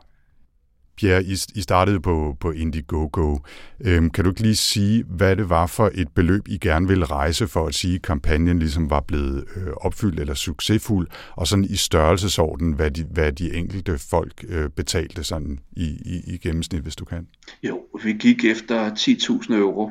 [0.98, 3.38] Pierre, I, I startede på, på Indiegogo.
[3.80, 7.04] Øhm, kan du ikke lige sige, hvad det var for et beløb, I gerne ville
[7.04, 11.64] rejse for at sige, at kampagnen ligesom var blevet øh, opfyldt eller succesfuld, og sådan
[11.64, 16.82] i størrelsesorden, hvad de, hvad de enkelte folk øh, betalte sådan i, i, i gennemsnit,
[16.82, 17.26] hvis du kan?
[17.62, 19.90] Jo, vi gik efter 10.000 euro,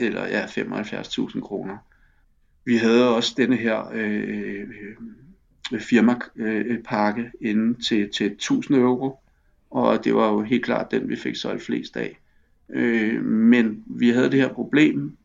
[0.00, 1.76] eller ja, 75.000 kroner.
[2.64, 4.68] Vi havde også denne her øh,
[5.80, 9.18] firmapakke øh, øh til, til 1.000 euro
[9.70, 12.18] og det var jo helt klart den, vi fik solgt flest af.
[12.68, 15.16] Øh, men vi havde det her problem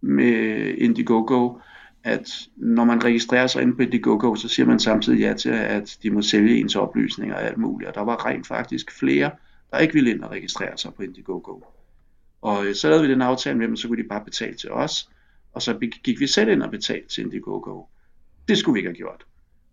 [0.00, 1.58] med Indiegogo,
[2.04, 5.98] at når man registrerer sig ind på Indiegogo, så siger man samtidig ja til, at
[6.02, 7.88] de må sælge ens oplysninger og alt muligt.
[7.88, 9.30] Og der var rent faktisk flere,
[9.70, 11.60] der ikke ville ind og registrere sig på Indiegogo.
[12.42, 14.70] Og øh, så lavede vi den aftale med dem, så kunne de bare betale til
[14.70, 15.10] os,
[15.52, 17.82] og så gik vi selv ind og betalte til Indiegogo.
[18.48, 19.26] Det skulle vi ikke have gjort.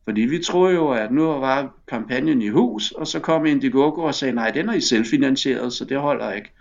[0.03, 4.15] Fordi vi troede jo, at nu var kampagnen i hus, og så kom Indiegogo og
[4.15, 6.51] sagde, nej, den er I selvfinansieret, så det holder ikke.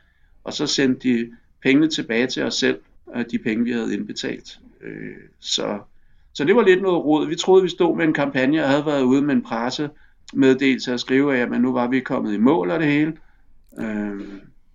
[0.44, 1.30] Og så sendte de
[1.62, 2.78] pengene tilbage til os selv,
[3.16, 4.58] øh, de penge, vi havde indbetalt.
[4.80, 5.78] Øh, så,
[6.32, 7.28] så det var lidt noget råd.
[7.28, 9.90] Vi troede, vi stod med en kampagne og havde været ude med en presse
[10.34, 13.16] meddelelse at skrive, at jamen, nu var vi kommet i mål og det hele.
[13.78, 14.20] Øh,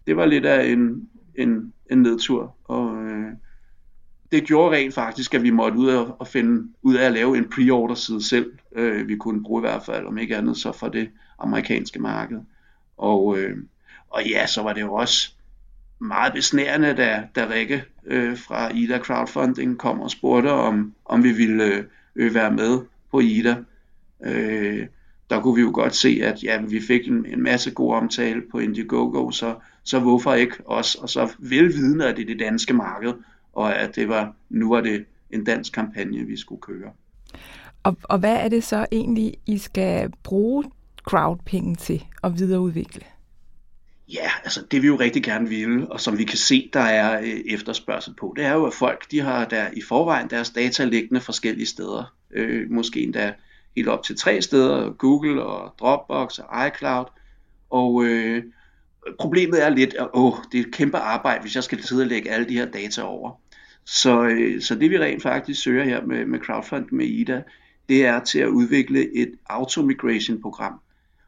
[0.08, 3.03] det var lidt af en, en, en nedtur, og øh,
[4.34, 7.38] det gjorde rent faktisk, at vi måtte ud og, og finde ud af at lave
[7.38, 8.52] en pre-order side selv.
[8.76, 12.38] Øh, vi kunne bruge i hvert fald, om ikke andet, så for det amerikanske marked.
[12.98, 13.58] Og, øh,
[14.10, 15.32] og ja, så var det jo også
[16.00, 21.32] meget besnærende, da, da Rikke øh, fra Ida Crowdfunding kom og spurgte, om, om vi
[21.32, 22.80] ville øh, være med
[23.12, 23.56] på Ida.
[24.26, 24.88] Øh,
[25.30, 28.42] der kunne vi jo godt se, at ja, vi fik en, en masse god omtale
[28.52, 30.96] på Indiegogo, så, så hvorfor ikke os?
[30.96, 33.14] Og så velvidende, at det er det danske marked,
[33.54, 36.92] og at det var, nu var det en dansk kampagne, vi skulle køre.
[37.84, 40.64] Og, og hvad er det så egentlig, I skal bruge
[41.04, 43.04] crowdpenge til at videreudvikle?
[44.14, 47.20] Ja, altså det vi jo rigtig gerne vil, og som vi kan se, der er
[47.20, 50.84] øh, efterspørgsel på, det er jo, at folk de har der i forvejen deres data
[50.84, 52.14] liggende forskellige steder.
[52.32, 53.34] Øh, måske endda
[53.76, 57.06] helt op til tre steder, Google og Dropbox og iCloud.
[57.70, 58.44] Og øh,
[59.20, 62.08] problemet er lidt, at åh, det er et kæmpe arbejde, hvis jeg skal sidde og
[62.08, 63.32] lægge alle de her data over.
[63.86, 67.44] Så, øh, så det vi rent faktisk søger her med, med crowdfund med IDA,
[67.90, 70.80] det er til at udvikle et auto-migration program,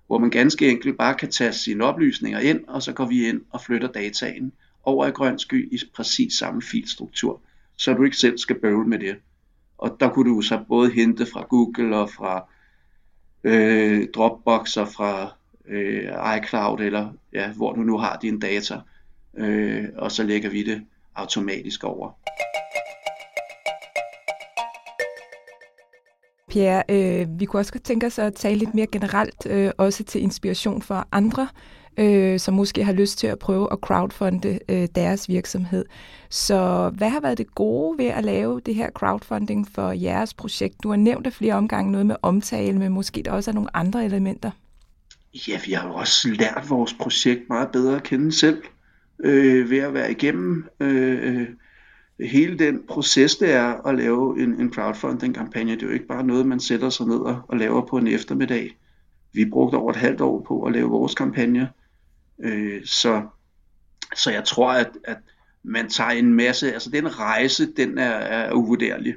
[0.07, 3.41] hvor man ganske enkelt bare kan tage sine oplysninger ind, og så går vi ind
[3.49, 4.51] og flytter dataen
[4.83, 7.41] over i grøn sky i præcis samme filstruktur,
[7.77, 9.15] så du ikke selv skal bøvle med det.
[9.77, 12.49] Og der kunne du så både hente fra Google og fra
[13.43, 15.33] øh, Dropbox og fra
[15.67, 18.79] øh, iCloud, eller ja, hvor du nu har dine data,
[19.37, 20.81] øh, og så lægger vi det
[21.15, 22.11] automatisk over.
[26.49, 30.03] Pierre, øh, vi kunne også godt tænke os at tale lidt mere generelt, øh, også
[30.03, 31.47] til inspiration for andre,
[31.97, 35.85] øh, som måske har lyst til at prøve at crowdfunde øh, deres virksomhed.
[36.29, 40.83] Så hvad har været det gode ved at lave det her crowdfunding for jeres projekt?
[40.83, 43.75] Du har nævnt af flere omgange noget med omtale, men måske der også er nogle
[43.75, 44.51] andre elementer.
[45.47, 48.63] Ja, vi har jo også lært vores projekt meget bedre at kende selv
[49.23, 51.47] øh, ved at være igennem øh, øh,
[52.19, 55.71] hele den proces, det er at lave en, en crowdfunding-kampagne.
[55.71, 58.07] Det er jo ikke bare noget, man sætter sig ned og, og laver på en
[58.07, 58.77] eftermiddag.
[59.33, 61.69] Vi brugte over et halvt år på at lave vores kampagne.
[62.43, 63.21] Øh, så,
[64.15, 65.17] så jeg tror, at, at
[65.63, 69.15] man tager en masse, altså den rejse, den er, er uvurderlig.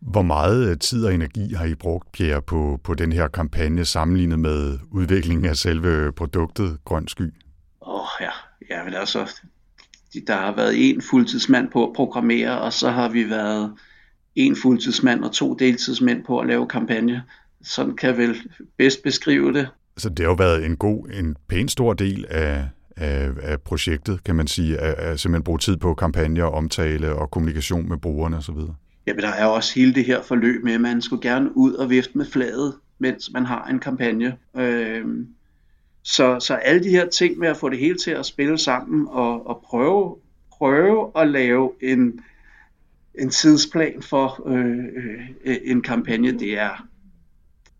[0.00, 4.38] Hvor meget tid og energi har I brugt, Pierre, på, på den her kampagne sammenlignet
[4.38, 7.32] med udviklingen af selve produktet Grøn Sky?
[8.70, 9.40] Ja men altså,
[10.26, 13.72] der har været en fuldtidsmand på at programmere, og så har vi været
[14.34, 17.22] en fuldtidsmand og to deltidsmænd på at lave kampagne.
[17.62, 18.36] Sådan kan jeg vel
[18.76, 19.68] bedst beskrive det.
[19.96, 24.24] Så det har jo været en god, en pæn stor del af, af, af projektet,
[24.24, 28.36] kan man sige, at, at simpelthen bruge tid på kampagner, omtale og kommunikation med brugerne
[28.36, 28.56] osv.
[29.06, 31.90] Jamen, der er også hele det her forløb med, at man skulle gerne ud og
[31.90, 34.36] vifte med flaget, mens man har en kampagne.
[34.56, 35.04] Øh,
[36.08, 39.06] så, så alle de her ting med at få det hele til at spille sammen
[39.10, 40.16] og, og prøve,
[40.50, 42.20] prøve at lave en,
[43.14, 44.84] en tidsplan for øh,
[45.44, 46.86] øh, en kampagne, det er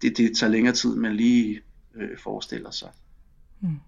[0.03, 1.61] det, det tager længere tid, man lige
[1.97, 2.89] øh, forestiller sig.
[3.61, 3.81] Hmm.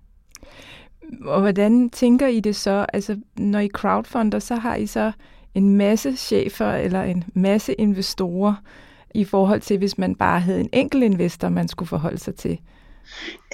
[1.23, 2.87] Og hvordan tænker I det så?
[2.93, 5.13] Altså, når I crowdfunder, så har I så
[5.55, 8.55] en masse chefer eller en masse investorer
[9.15, 12.59] i forhold til, hvis man bare havde en enkelt investor, man skulle forholde sig til.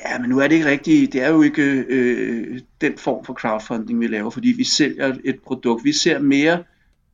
[0.05, 1.13] Ja, men nu er det ikke rigtigt.
[1.13, 5.41] Det er jo ikke øh, den form for crowdfunding, vi laver, fordi vi sælger et
[5.47, 5.85] produkt.
[5.85, 6.65] Vi ser mere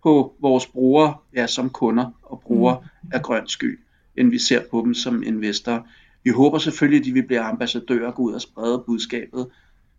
[0.03, 3.11] på vores brugere ja, som kunder og brugere mm.
[3.12, 3.79] af grøn sky,
[4.16, 5.83] end vi ser på dem som investorer.
[6.24, 9.46] Vi håber selvfølgelig, at de vil blive ambassadører og gå ud og sprede budskabet,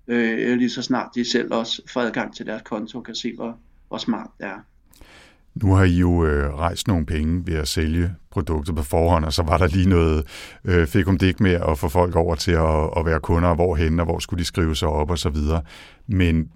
[0.08, 3.36] øh, lige så snart de selv også får adgang til deres konto og kan se,
[3.36, 4.60] hvor, hvor smart det er.
[5.56, 9.34] Nu har I jo øh, rejst nogle penge ved at sælge produktet på forhånd, og
[9.34, 10.26] så var der lige noget
[10.66, 13.56] øh, fik om det ikke med at få folk over til at, at være kunder,
[13.56, 15.62] hvorhen og hvor skulle de skrive sig op og så videre.
[16.08, 16.50] Men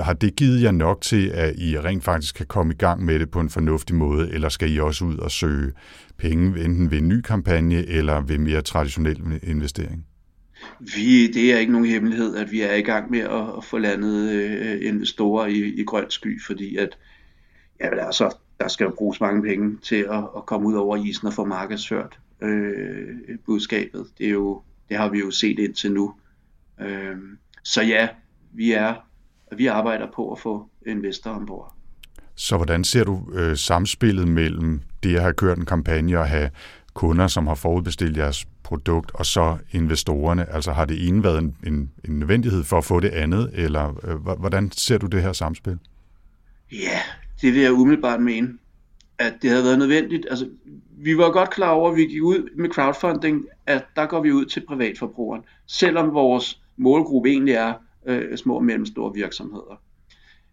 [0.00, 3.18] har det givet jer nok til, at I rent faktisk kan komme i gang med
[3.18, 5.72] det på en fornuftig måde, eller skal I også ud og søge
[6.18, 10.04] penge, enten ved en ny kampagne eller ved mere traditionel investering?
[10.80, 13.78] Vi, det er ikke nogen hemmelighed, at vi er i gang med at, at få
[13.78, 16.98] landet øh, investorer i, i grøn sky, fordi at
[17.80, 21.26] ja, altså, der skal jo bruges mange penge til at, at komme ud over isen
[21.26, 24.06] og få markedsført øh, budskabet.
[24.18, 26.14] Det, er jo, det har vi jo set indtil nu.
[26.80, 27.16] Øh,
[27.62, 28.08] så ja,
[28.52, 28.94] vi er
[29.56, 31.74] vi arbejder på at få investorer ombord.
[32.34, 36.50] Så hvordan ser du øh, samspillet mellem det at have kørt en kampagne og have
[36.94, 40.54] kunder, som har forudbestilt jeres produkt, og så investorerne?
[40.54, 44.00] Altså har det ene været en, en, en nødvendighed for at få det andet, eller
[44.04, 45.78] øh, hvordan ser du det her samspil?
[46.72, 47.00] Ja,
[47.40, 48.58] det vil jeg umiddelbart mene,
[49.18, 50.26] at det havde været nødvendigt.
[50.30, 50.48] Altså,
[50.98, 54.32] vi var godt klar over, at vi gik ud med crowdfunding, at der går vi
[54.32, 57.74] ud til privatforbrugeren, selvom vores målgruppe egentlig er
[58.06, 59.80] øh, små og mellemstore virksomheder.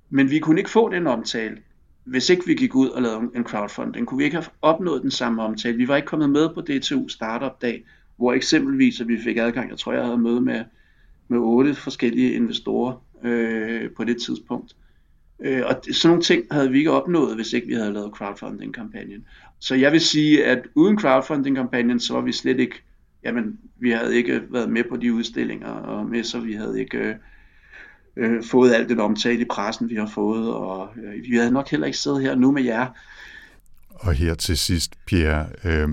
[0.09, 1.57] Men vi kunne ikke få den omtale.
[2.03, 5.11] hvis ikke vi gik ud og lavede en crowdfunding, kunne vi ikke have opnået den
[5.11, 5.77] samme omtale.
[5.77, 7.85] Vi var ikke kommet med på DTU Startup Dag,
[8.17, 10.63] hvor eksempelvis at vi fik adgang, jeg tror jeg havde møde med,
[11.27, 14.75] med otte forskellige investorer øh, på det tidspunkt.
[15.43, 19.25] Øh, og sådan nogle ting havde vi ikke opnået, hvis ikke vi havde lavet crowdfunding-kampagnen.
[19.59, 22.75] Så jeg vil sige, at uden crowdfunding-kampagnen, så var vi slet ikke,
[23.23, 26.97] jamen, vi havde ikke været med på de udstillinger, og med så vi havde ikke
[26.97, 27.15] øh,
[28.17, 31.69] øh, fået alt den omtale i pressen, vi har fået, og øh, vi havde nok
[31.69, 32.87] heller ikke siddet her nu med jer.
[33.89, 35.89] Og her til sidst, Pierre, øh,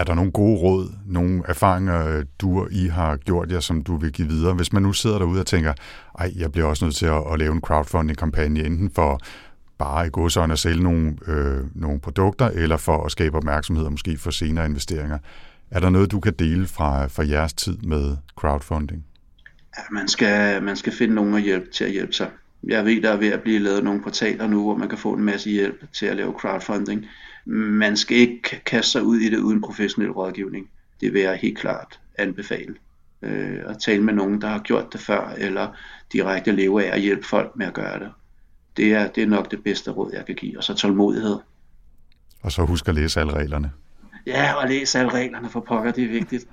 [0.00, 3.82] er der nogle gode råd, nogle erfaringer, øh, du og I har gjort jer, som
[3.82, 4.54] du vil give videre?
[4.54, 5.72] Hvis man nu sidder derude og tænker,
[6.18, 9.20] ej, jeg bliver også nødt til at, at lave en crowdfunding-kampagne, enten for
[9.78, 13.92] bare i godsøjne at sælge nogle, øh, nogle produkter, eller for at skabe opmærksomhed og
[13.92, 15.18] måske for senere investeringer.
[15.70, 19.04] Er der noget, du kan dele fra, fra jeres tid med crowdfunding?
[19.78, 22.30] Ja, man skal, man skal finde nogen at hjælpe til at hjælpe sig.
[22.64, 25.12] Jeg ved, der er ved at blive lavet nogle portaler nu, hvor man kan få
[25.12, 27.06] en masse hjælp til at lave crowdfunding.
[27.46, 30.70] Man skal ikke kaste sig ud i det uden professionel rådgivning.
[31.00, 32.74] Det vil jeg helt klart anbefale.
[33.22, 35.68] Øh, at tale med nogen, der har gjort det før, eller
[36.12, 38.10] direkte leve af at hjælpe folk med at gøre det.
[38.76, 40.58] Det er, det er nok det bedste råd, jeg kan give.
[40.58, 41.38] Og så tålmodighed.
[42.42, 43.72] Og så husk at læse alle reglerne.
[44.26, 46.48] Ja, og læse alle reglerne for pokker, det er vigtigt.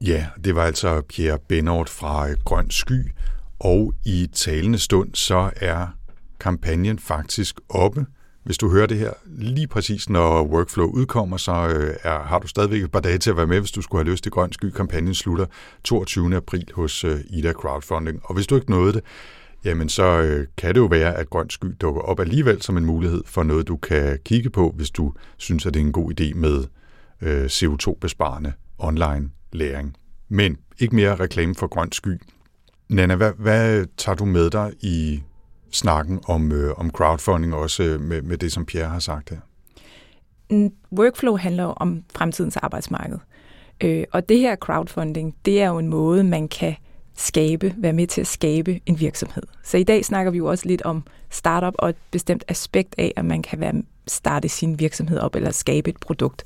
[0.00, 3.12] Ja, det var altså Pierre Benort fra Grøn Sky,
[3.58, 5.86] og i talende stund så er
[6.44, 8.06] kampagnen faktisk oppe.
[8.44, 12.46] Hvis du hører det her lige præcis, når Workflow udkommer, så øh, er, har du
[12.46, 14.52] stadigvæk et par dage til at være med, hvis du skulle have lyst til Grøn
[14.52, 14.70] Sky.
[14.70, 15.46] Kampagnen slutter
[15.84, 16.36] 22.
[16.36, 18.20] april hos øh, Ida Crowdfunding.
[18.24, 19.02] Og hvis du ikke nåede det,
[19.64, 22.84] jamen så øh, kan det jo være, at Grøn Sky dukker op alligevel som en
[22.84, 26.20] mulighed for noget, du kan kigge på, hvis du synes, at det er en god
[26.20, 26.64] idé med
[27.46, 29.96] CO2-besparende online læring.
[30.28, 32.20] Men ikke mere reklame for Grøn Sky.
[32.88, 35.22] Nana, hvad, hvad tager du med dig i
[35.74, 39.38] snakken om, øh, om crowdfunding, også øh, med, med det, som Pierre har sagt her?
[40.92, 43.18] Workflow handler om fremtidens arbejdsmarked.
[43.80, 46.74] Øh, og det her crowdfunding, det er jo en måde, man kan
[47.16, 49.42] skabe, være med til at skabe en virksomhed.
[49.62, 53.12] Så i dag snakker vi jo også lidt om startup og et bestemt aspekt af,
[53.16, 56.44] at man kan være, starte sin virksomhed op eller skabe et produkt.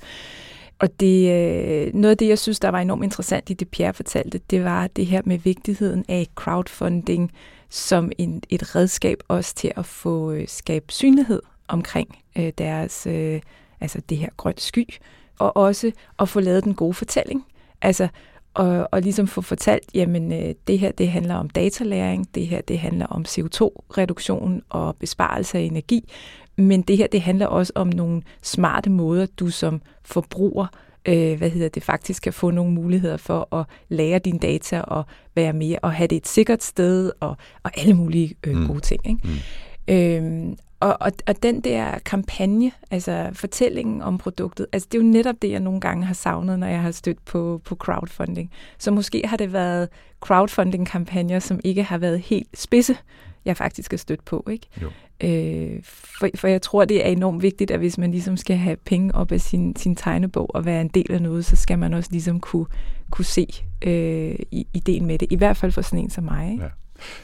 [0.78, 3.94] Og det, øh, noget af det, jeg synes, der var enormt interessant i det, Pierre
[3.94, 7.32] fortalte, det var det her med vigtigheden af crowdfunding
[7.68, 13.40] som en, et redskab også til at få øh, skabe synlighed omkring øh, deres, øh,
[13.80, 14.94] altså det her grønt sky,
[15.38, 17.46] og også at få lavet den gode fortælling.
[17.82, 18.08] Altså,
[18.54, 22.60] og, og ligesom få fortalt, jamen øh, det her det handler om datalæring, det her
[22.60, 26.12] det handler om CO2-reduktion og besparelse af energi,
[26.56, 31.50] men det her det handler også om nogle smarte måder, du som forbruger øh, hvad
[31.50, 35.78] hedder det, faktisk kan få nogle muligheder for at lære dine data og være mere
[35.82, 38.66] og have det et sikkert sted og, og alle mulige øh, mm.
[38.66, 39.06] gode ting.
[39.06, 39.20] Ikke?
[39.24, 39.94] Mm.
[39.94, 45.08] Øhm, og, og, og den der kampagne, altså fortællingen om produktet, altså det er jo
[45.08, 48.50] netop det, jeg nogle gange har savnet, når jeg har stødt på, på crowdfunding.
[48.78, 49.88] Så måske har det været
[50.20, 52.96] crowdfunding-kampagner, som ikke har været helt spidse,
[53.44, 54.46] jeg faktisk har stødt på.
[54.50, 54.66] Ikke?
[54.82, 54.90] Jo.
[55.26, 58.76] Øh, for, for jeg tror, det er enormt vigtigt, at hvis man ligesom skal have
[58.76, 61.94] penge op af sin, sin tegnebog og være en del af noget, så skal man
[61.94, 62.66] også ligesom kunne,
[63.10, 63.46] kunne se
[63.82, 65.28] øh, ideen med det.
[65.30, 66.50] I hvert fald for sådan en som mig.
[66.52, 66.64] Ikke?
[66.64, 66.70] Ja.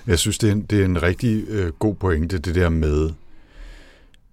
[0.07, 3.11] Jeg synes, det er en, det er en rigtig øh, god pointe, det der med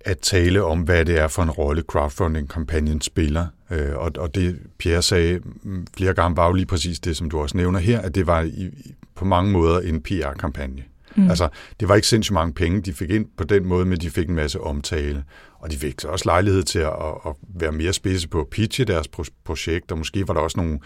[0.05, 3.47] at tale om, hvad det er for en rolle crowdfunding-kampagnen spiller.
[3.71, 7.29] Øh, og, og det Pierre sagde mm, flere gange var jo lige præcis det, som
[7.29, 10.83] du også nævner her, at det var i, på mange måder en PR-kampagne.
[11.15, 11.29] Mm.
[11.29, 14.09] Altså, det var ikke sindssygt mange penge, de fik ind på den måde, men de
[14.09, 15.23] fik en masse omtale.
[15.59, 16.93] Og de fik så også lejlighed til at,
[17.25, 19.07] at være mere spidse på at pitche deres
[19.45, 20.79] projekt, og måske var der også nogle,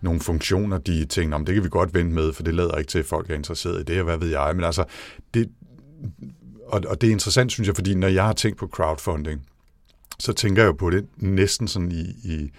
[0.00, 2.90] nogle funktioner, de tænkte, om det kan vi godt vente med, for det lader ikke
[2.90, 4.52] til, at folk er interesseret i det, og hvad ved jeg.
[4.54, 4.84] Men altså,
[5.34, 5.48] det,
[6.66, 9.46] og, og det er interessant, synes jeg, fordi når jeg har tænkt på crowdfunding,
[10.18, 12.50] så tænker jeg jo på det næsten sådan i, i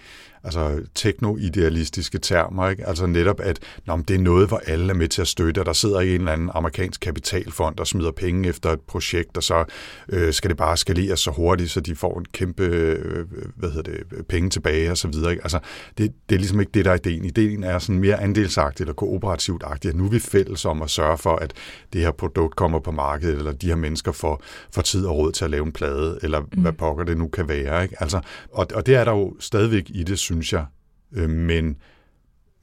[0.44, 2.88] altså tekno-idealistiske termer, ikke?
[2.88, 5.66] altså netop, at nå, det er noget, hvor alle er med til at støtte, og
[5.66, 9.42] der sidder ikke en eller anden amerikansk kapitalfond, der smider penge efter et projekt, og
[9.42, 9.64] så
[10.08, 13.26] øh, skal det bare skaleres så hurtigt, så de får en kæmpe øh,
[13.56, 15.30] hvad hedder det, penge tilbage og så videre.
[15.30, 15.42] Ikke?
[15.42, 15.58] Altså,
[15.98, 17.24] det, det er ligesom ikke det, der er ideen.
[17.24, 21.18] Ideen er sådan mere andelsagtigt eller kooperativt-agtigt, at nu er vi fælles om at sørge
[21.18, 21.52] for, at
[21.92, 24.42] det her produkt kommer på markedet, eller de her mennesker får,
[24.74, 26.62] får tid og råd til at lave en plade, eller mm.
[26.62, 27.82] hvad pokker det nu kan være.
[27.82, 27.96] Ikke?
[28.00, 28.20] Altså,
[28.52, 30.66] og, og det er der jo stadigvæk i det, synes jeg.
[31.12, 31.76] Øh, men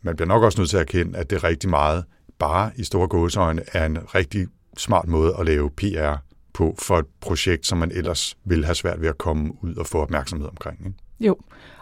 [0.01, 2.03] man bliver nok også nødt til at erkende, at det er rigtig meget,
[2.39, 4.47] bare i store gåsøjne, er en rigtig
[4.78, 6.15] smart måde at lave PR
[6.53, 9.86] på for et projekt, som man ellers vil have svært ved at komme ud og
[9.86, 10.80] få opmærksomhed omkring.
[10.86, 10.97] Ikke?
[11.20, 11.38] Jo,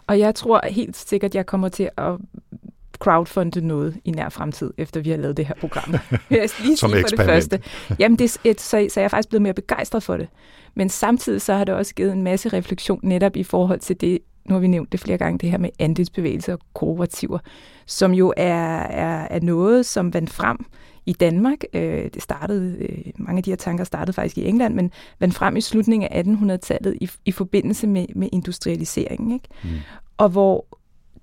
[0.07, 2.13] og jeg tror helt sikkert, jeg kommer til at
[2.99, 5.95] crowdfunde noget i nær fremtid, efter vi har lavet det her program.
[6.29, 7.61] Lige Som for det første.
[7.99, 10.27] Jamen, det, et, så, så er jeg faktisk blevet mere begejstret for det.
[10.75, 14.19] Men samtidig så har det også givet en masse refleksion netop i forhold til det,
[14.47, 17.39] nu har vi nævnt det flere gange, det her med andelsbevægelser og kooperativer,
[17.85, 20.65] som jo er, er, er noget, som vandt frem
[21.05, 21.57] i Danmark.
[21.73, 25.35] Øh, det startede, øh, mange af de her tanker startede faktisk i England, men vandt
[25.35, 29.31] frem i slutningen af 1800-tallet i, i forbindelse med, med industrialiseringen.
[29.31, 29.47] Ikke?
[29.63, 29.69] Mm.
[30.17, 30.65] Og hvor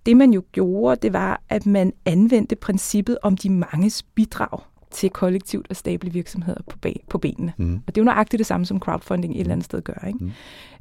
[0.06, 4.58] det man jo gjorde, det var, at man anvendte princippet om de manges bidrag
[4.90, 7.52] til kollektivt og stable virksomheder på, på benene.
[7.56, 7.74] Mm.
[7.86, 10.06] Og det er jo nøjagtigt det samme, som crowdfunding et eller andet sted gør.
[10.06, 10.18] Ikke?
[10.24, 10.32] Mm.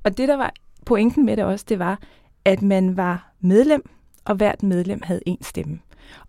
[0.04, 0.54] Og det, der var
[0.86, 2.00] pointen med det også, det var,
[2.46, 3.90] at man var medlem,
[4.26, 5.80] og hvert medlem havde en stemme.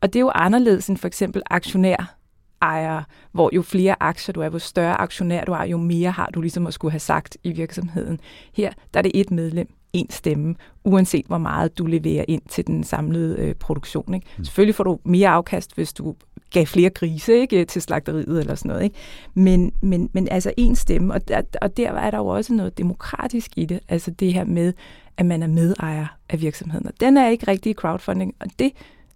[0.01, 2.17] Og det er jo anderledes end for eksempel aktionær
[2.63, 6.31] ejere, hvor jo flere aktier du er, hvor større aktionær du er, jo mere har
[6.35, 8.21] du ligesom at skulle have sagt i virksomheden.
[8.55, 10.55] Her der er det et medlem, en stemme,
[10.85, 14.15] uanset hvor meget du leverer ind til den samlede øh, produktion.
[14.15, 14.27] Ikke?
[14.39, 14.45] Mm.
[14.45, 16.15] Selvfølgelig får du mere afkast, hvis du
[16.51, 18.85] gav flere grise ikke, til slagteriet eller sådan noget.
[18.85, 18.97] Ikke?
[19.35, 22.79] Men, men, men altså en stemme, og der, og der er der jo også noget
[22.79, 24.73] demokratisk i det, altså det her med,
[25.17, 26.87] at man er medejer af virksomheden.
[26.87, 28.73] Og den er ikke rigtig crowdfunding, og det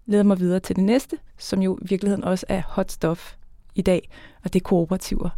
[0.07, 3.35] leder mig videre til det næste, som jo i virkeligheden også er hot stuff
[3.75, 4.11] i dag,
[4.45, 5.31] og det er kooperativer.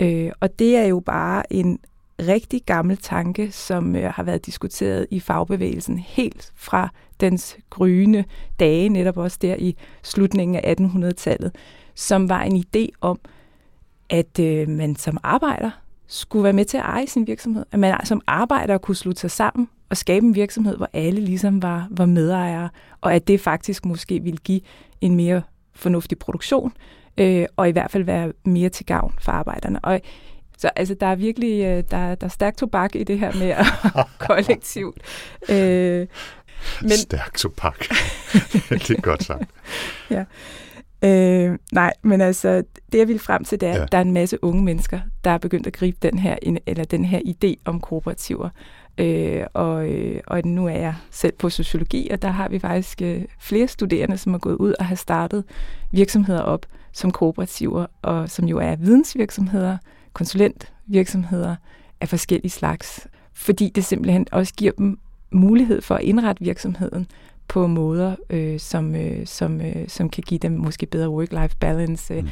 [0.00, 1.78] Øh, og det er jo bare en
[2.20, 6.88] rigtig gammel tanke, som øh, har været diskuteret i fagbevægelsen helt fra
[7.20, 8.24] dens gryende
[8.60, 11.56] dage, netop også der i slutningen af 1800-tallet,
[11.94, 13.20] som var en idé om,
[14.10, 15.70] at øh, man som arbejder
[16.06, 17.64] skulle være med til at eje sin virksomhed.
[17.72, 21.62] At man som arbejder kunne slutte sig sammen og skabe en virksomhed, hvor alle ligesom
[21.62, 22.68] var, var medejere,
[23.00, 24.60] og at det faktisk måske ville give
[25.00, 25.42] en mere
[25.74, 26.72] fornuftig produktion,
[27.18, 29.80] øh, og i hvert fald være mere til gavn for arbejderne.
[29.84, 30.00] Og
[30.58, 33.48] så altså, der er virkelig øh, der, der er stærk tobak i det her med
[33.50, 33.66] at
[34.28, 34.98] kollektivt.
[35.48, 36.06] Øh,
[36.82, 37.78] men, stærk tobak.
[38.68, 39.50] det er godt sagt.
[40.10, 40.24] ja.
[41.04, 42.62] Øh, nej, men altså,
[42.92, 43.82] det jeg vil frem til, det er, ja.
[43.82, 46.84] at der er en masse unge mennesker, der er begyndt at gribe den her, eller
[46.84, 48.48] den her idé om kooperativer.
[48.98, 53.02] Øh, og, øh, og nu er jeg selv på sociologi, og der har vi faktisk
[53.02, 55.44] øh, flere studerende, som er gået ud og har startet
[55.92, 59.78] virksomheder op som kooperativer, og som jo er vidensvirksomheder,
[60.12, 61.56] konsulentvirksomheder
[62.00, 64.98] af forskellige slags, fordi det simpelthen også giver dem
[65.30, 67.06] mulighed for at indrette virksomheden
[67.48, 72.14] på måder, øh, som, øh, som, øh, som kan give dem måske bedre work-life balance,
[72.14, 72.28] øh, mm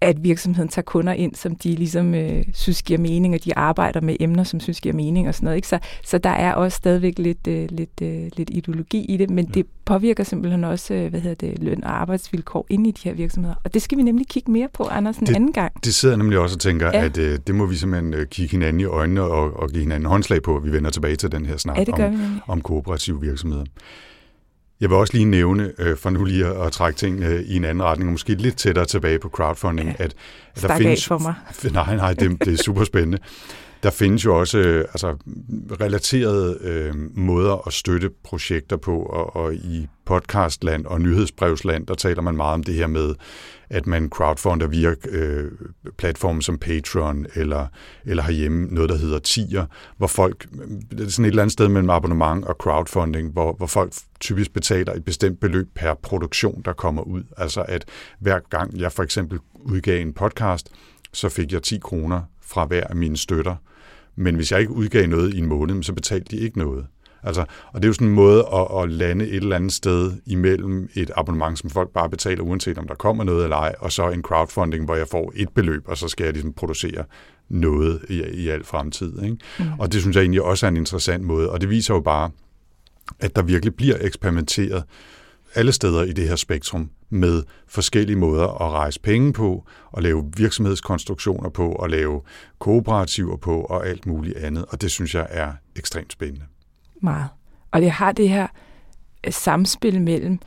[0.00, 4.00] at virksomheden tager kunder ind, som de ligesom øh, synes giver mening, og de arbejder
[4.00, 5.56] med emner, som synes giver mening og sådan noget.
[5.56, 5.68] Ikke?
[5.68, 9.44] Så, så der er også stadigvæk lidt, øh, lidt, øh, lidt ideologi i det, men
[9.44, 9.50] ja.
[9.52, 13.14] det påvirker simpelthen også øh, hvad hedder det, løn og arbejdsvilkår inde i de her
[13.14, 13.54] virksomheder.
[13.64, 15.84] Og det skal vi nemlig kigge mere på, Anders, en det, anden gang.
[15.84, 17.04] Det sidder nemlig også og tænker, ja.
[17.04, 20.06] at øh, det må vi simpelthen øh, kigge hinanden i øjnene og, og give hinanden
[20.06, 23.64] håndslag på, at vi vender tilbage til den her snak ja, om, om kooperative virksomheder.
[24.80, 27.64] Jeg vil også lige nævne, øh, for nu lige at, at trække tingene i en
[27.64, 30.14] anden retning, og måske lidt tættere tilbage på crowdfunding, ja, at,
[30.56, 31.06] at der findes...
[31.06, 31.34] for mig.
[31.72, 33.18] Nej, nej, det, det er super spændende.
[33.86, 35.16] Der findes jo også øh, altså,
[35.80, 42.22] relaterede øh, måder at støtte projekter på, og, og i podcastland og nyhedsbrevsland, der taler
[42.22, 43.14] man meget om det her med,
[43.70, 45.52] at man crowdfunder via øh,
[45.98, 47.66] platforme som Patreon, eller,
[48.04, 49.66] eller herhjemme noget, der hedder Tier,
[49.96, 50.46] hvor folk,
[50.90, 54.52] det er sådan et eller andet sted mellem abonnement og crowdfunding, hvor, hvor folk typisk
[54.52, 57.22] betaler et bestemt beløb per produktion, der kommer ud.
[57.36, 57.84] Altså at
[58.18, 60.68] hver gang jeg for eksempel udgav en podcast,
[61.12, 63.56] så fik jeg 10 kroner fra hver af mine støtter.
[64.16, 66.86] Men hvis jeg ikke udgav noget i en måned, så betalte de ikke noget.
[67.22, 67.40] Altså,
[67.72, 70.88] og det er jo sådan en måde at, at lande et eller andet sted imellem
[70.94, 74.10] et abonnement, som folk bare betaler, uanset om der kommer noget eller ej, og så
[74.10, 77.04] en crowdfunding, hvor jeg får et beløb, og så skal jeg ligesom producere
[77.48, 79.22] noget i, i al fremtid.
[79.22, 79.36] Ikke?
[79.58, 79.64] Mm.
[79.78, 82.30] Og det synes jeg egentlig også er en interessant måde, og det viser jo bare,
[83.20, 84.82] at der virkelig bliver eksperimenteret
[85.56, 90.32] alle steder i det her spektrum med forskellige måder at rejse penge på, og lave
[90.36, 92.22] virksomhedskonstruktioner på, og lave
[92.58, 94.64] kooperativer på, og alt muligt andet.
[94.68, 96.44] Og det synes jeg er ekstremt spændende.
[97.02, 97.28] Meget.
[97.70, 98.46] Og det har det her
[99.26, 100.38] øh, samspil mellem,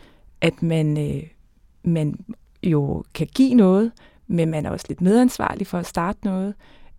[0.42, 1.24] at man, øh,
[1.84, 2.20] man
[2.64, 3.92] jo kan give noget,
[4.28, 6.54] men man er også lidt medansvarlig for at starte noget,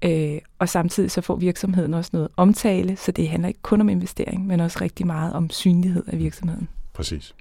[0.04, 3.88] øh, og samtidig så får virksomheden også noget omtale, så det handler ikke kun om
[3.88, 6.68] investering, men også rigtig meget om synlighed af virksomheden.
[6.92, 7.34] Præcis.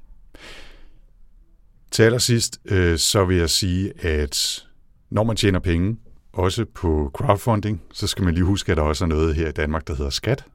[1.91, 4.65] Til allersidst, øh, så vil jeg sige, at
[5.09, 5.97] når man tjener penge,
[6.33, 9.51] også på crowdfunding, så skal man lige huske, at der også er noget her i
[9.51, 10.45] Danmark, der hedder skat.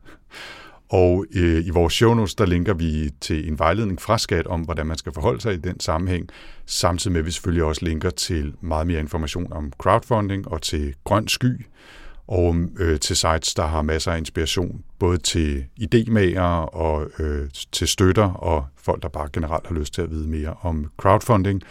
[0.89, 4.61] Og øh, i vores show notes, der linker vi til en vejledning fra Skat om,
[4.61, 6.28] hvordan man skal forholde sig i den sammenhæng,
[6.66, 10.95] samtidig med at vi selvfølgelig også linker til meget mere information om crowdfunding og til
[11.05, 11.66] grøn sky,
[12.29, 16.41] og øh, til sites, der har masser af inspiration, både til idémager
[16.77, 20.55] og øh, til støtter og folk, der bare generelt har lyst til at vide mere
[20.62, 21.62] om crowdfunding.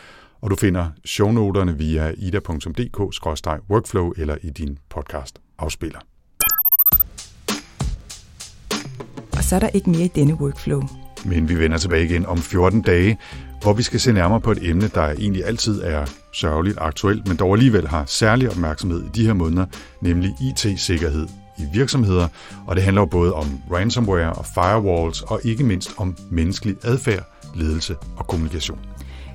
[0.42, 6.00] Og du finder shownoterne via ida.dk-workflow eller i din podcast afspiller.
[9.38, 10.82] Og så er der ikke mere i denne workflow.
[11.26, 13.18] Men vi vender tilbage igen om 14 dage,
[13.64, 17.38] hvor vi skal se nærmere på et emne, der egentlig altid er sørgeligt aktuelt, men
[17.38, 19.66] dog alligevel har særlig opmærksomhed i de her måneder,
[20.02, 22.28] nemlig IT-sikkerhed i virksomheder,
[22.68, 27.24] og det handler jo både om ransomware og firewalls, og ikke mindst om menneskelig adfærd,
[27.56, 28.80] ledelse og kommunikation.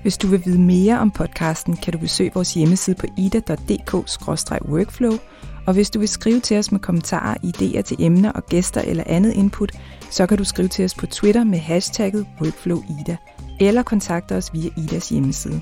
[0.03, 5.19] Hvis du vil vide mere om podcasten, kan du besøge vores hjemmeside på ida.dk-workflow,
[5.67, 9.05] og hvis du vil skrive til os med kommentarer, idéer til emner og gæster eller
[9.07, 9.73] andet input,
[10.11, 13.17] så kan du skrive til os på Twitter med hashtagget WorkflowIda,
[13.61, 15.61] eller kontakte os via Idas hjemmeside.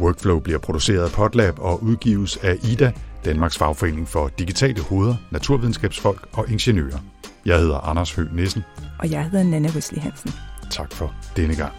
[0.00, 2.92] Workflow bliver produceret af Podlab og udgives af IDA,
[3.24, 6.98] Danmarks fagforening for digitale hoveder, naturvidenskabsfolk og ingeniører.
[7.46, 8.62] Jeg hedder Anders Høgh Nissen.
[8.98, 10.30] Og jeg hedder Nana Wesley Hansen.
[10.70, 11.72] Tak for denne gang.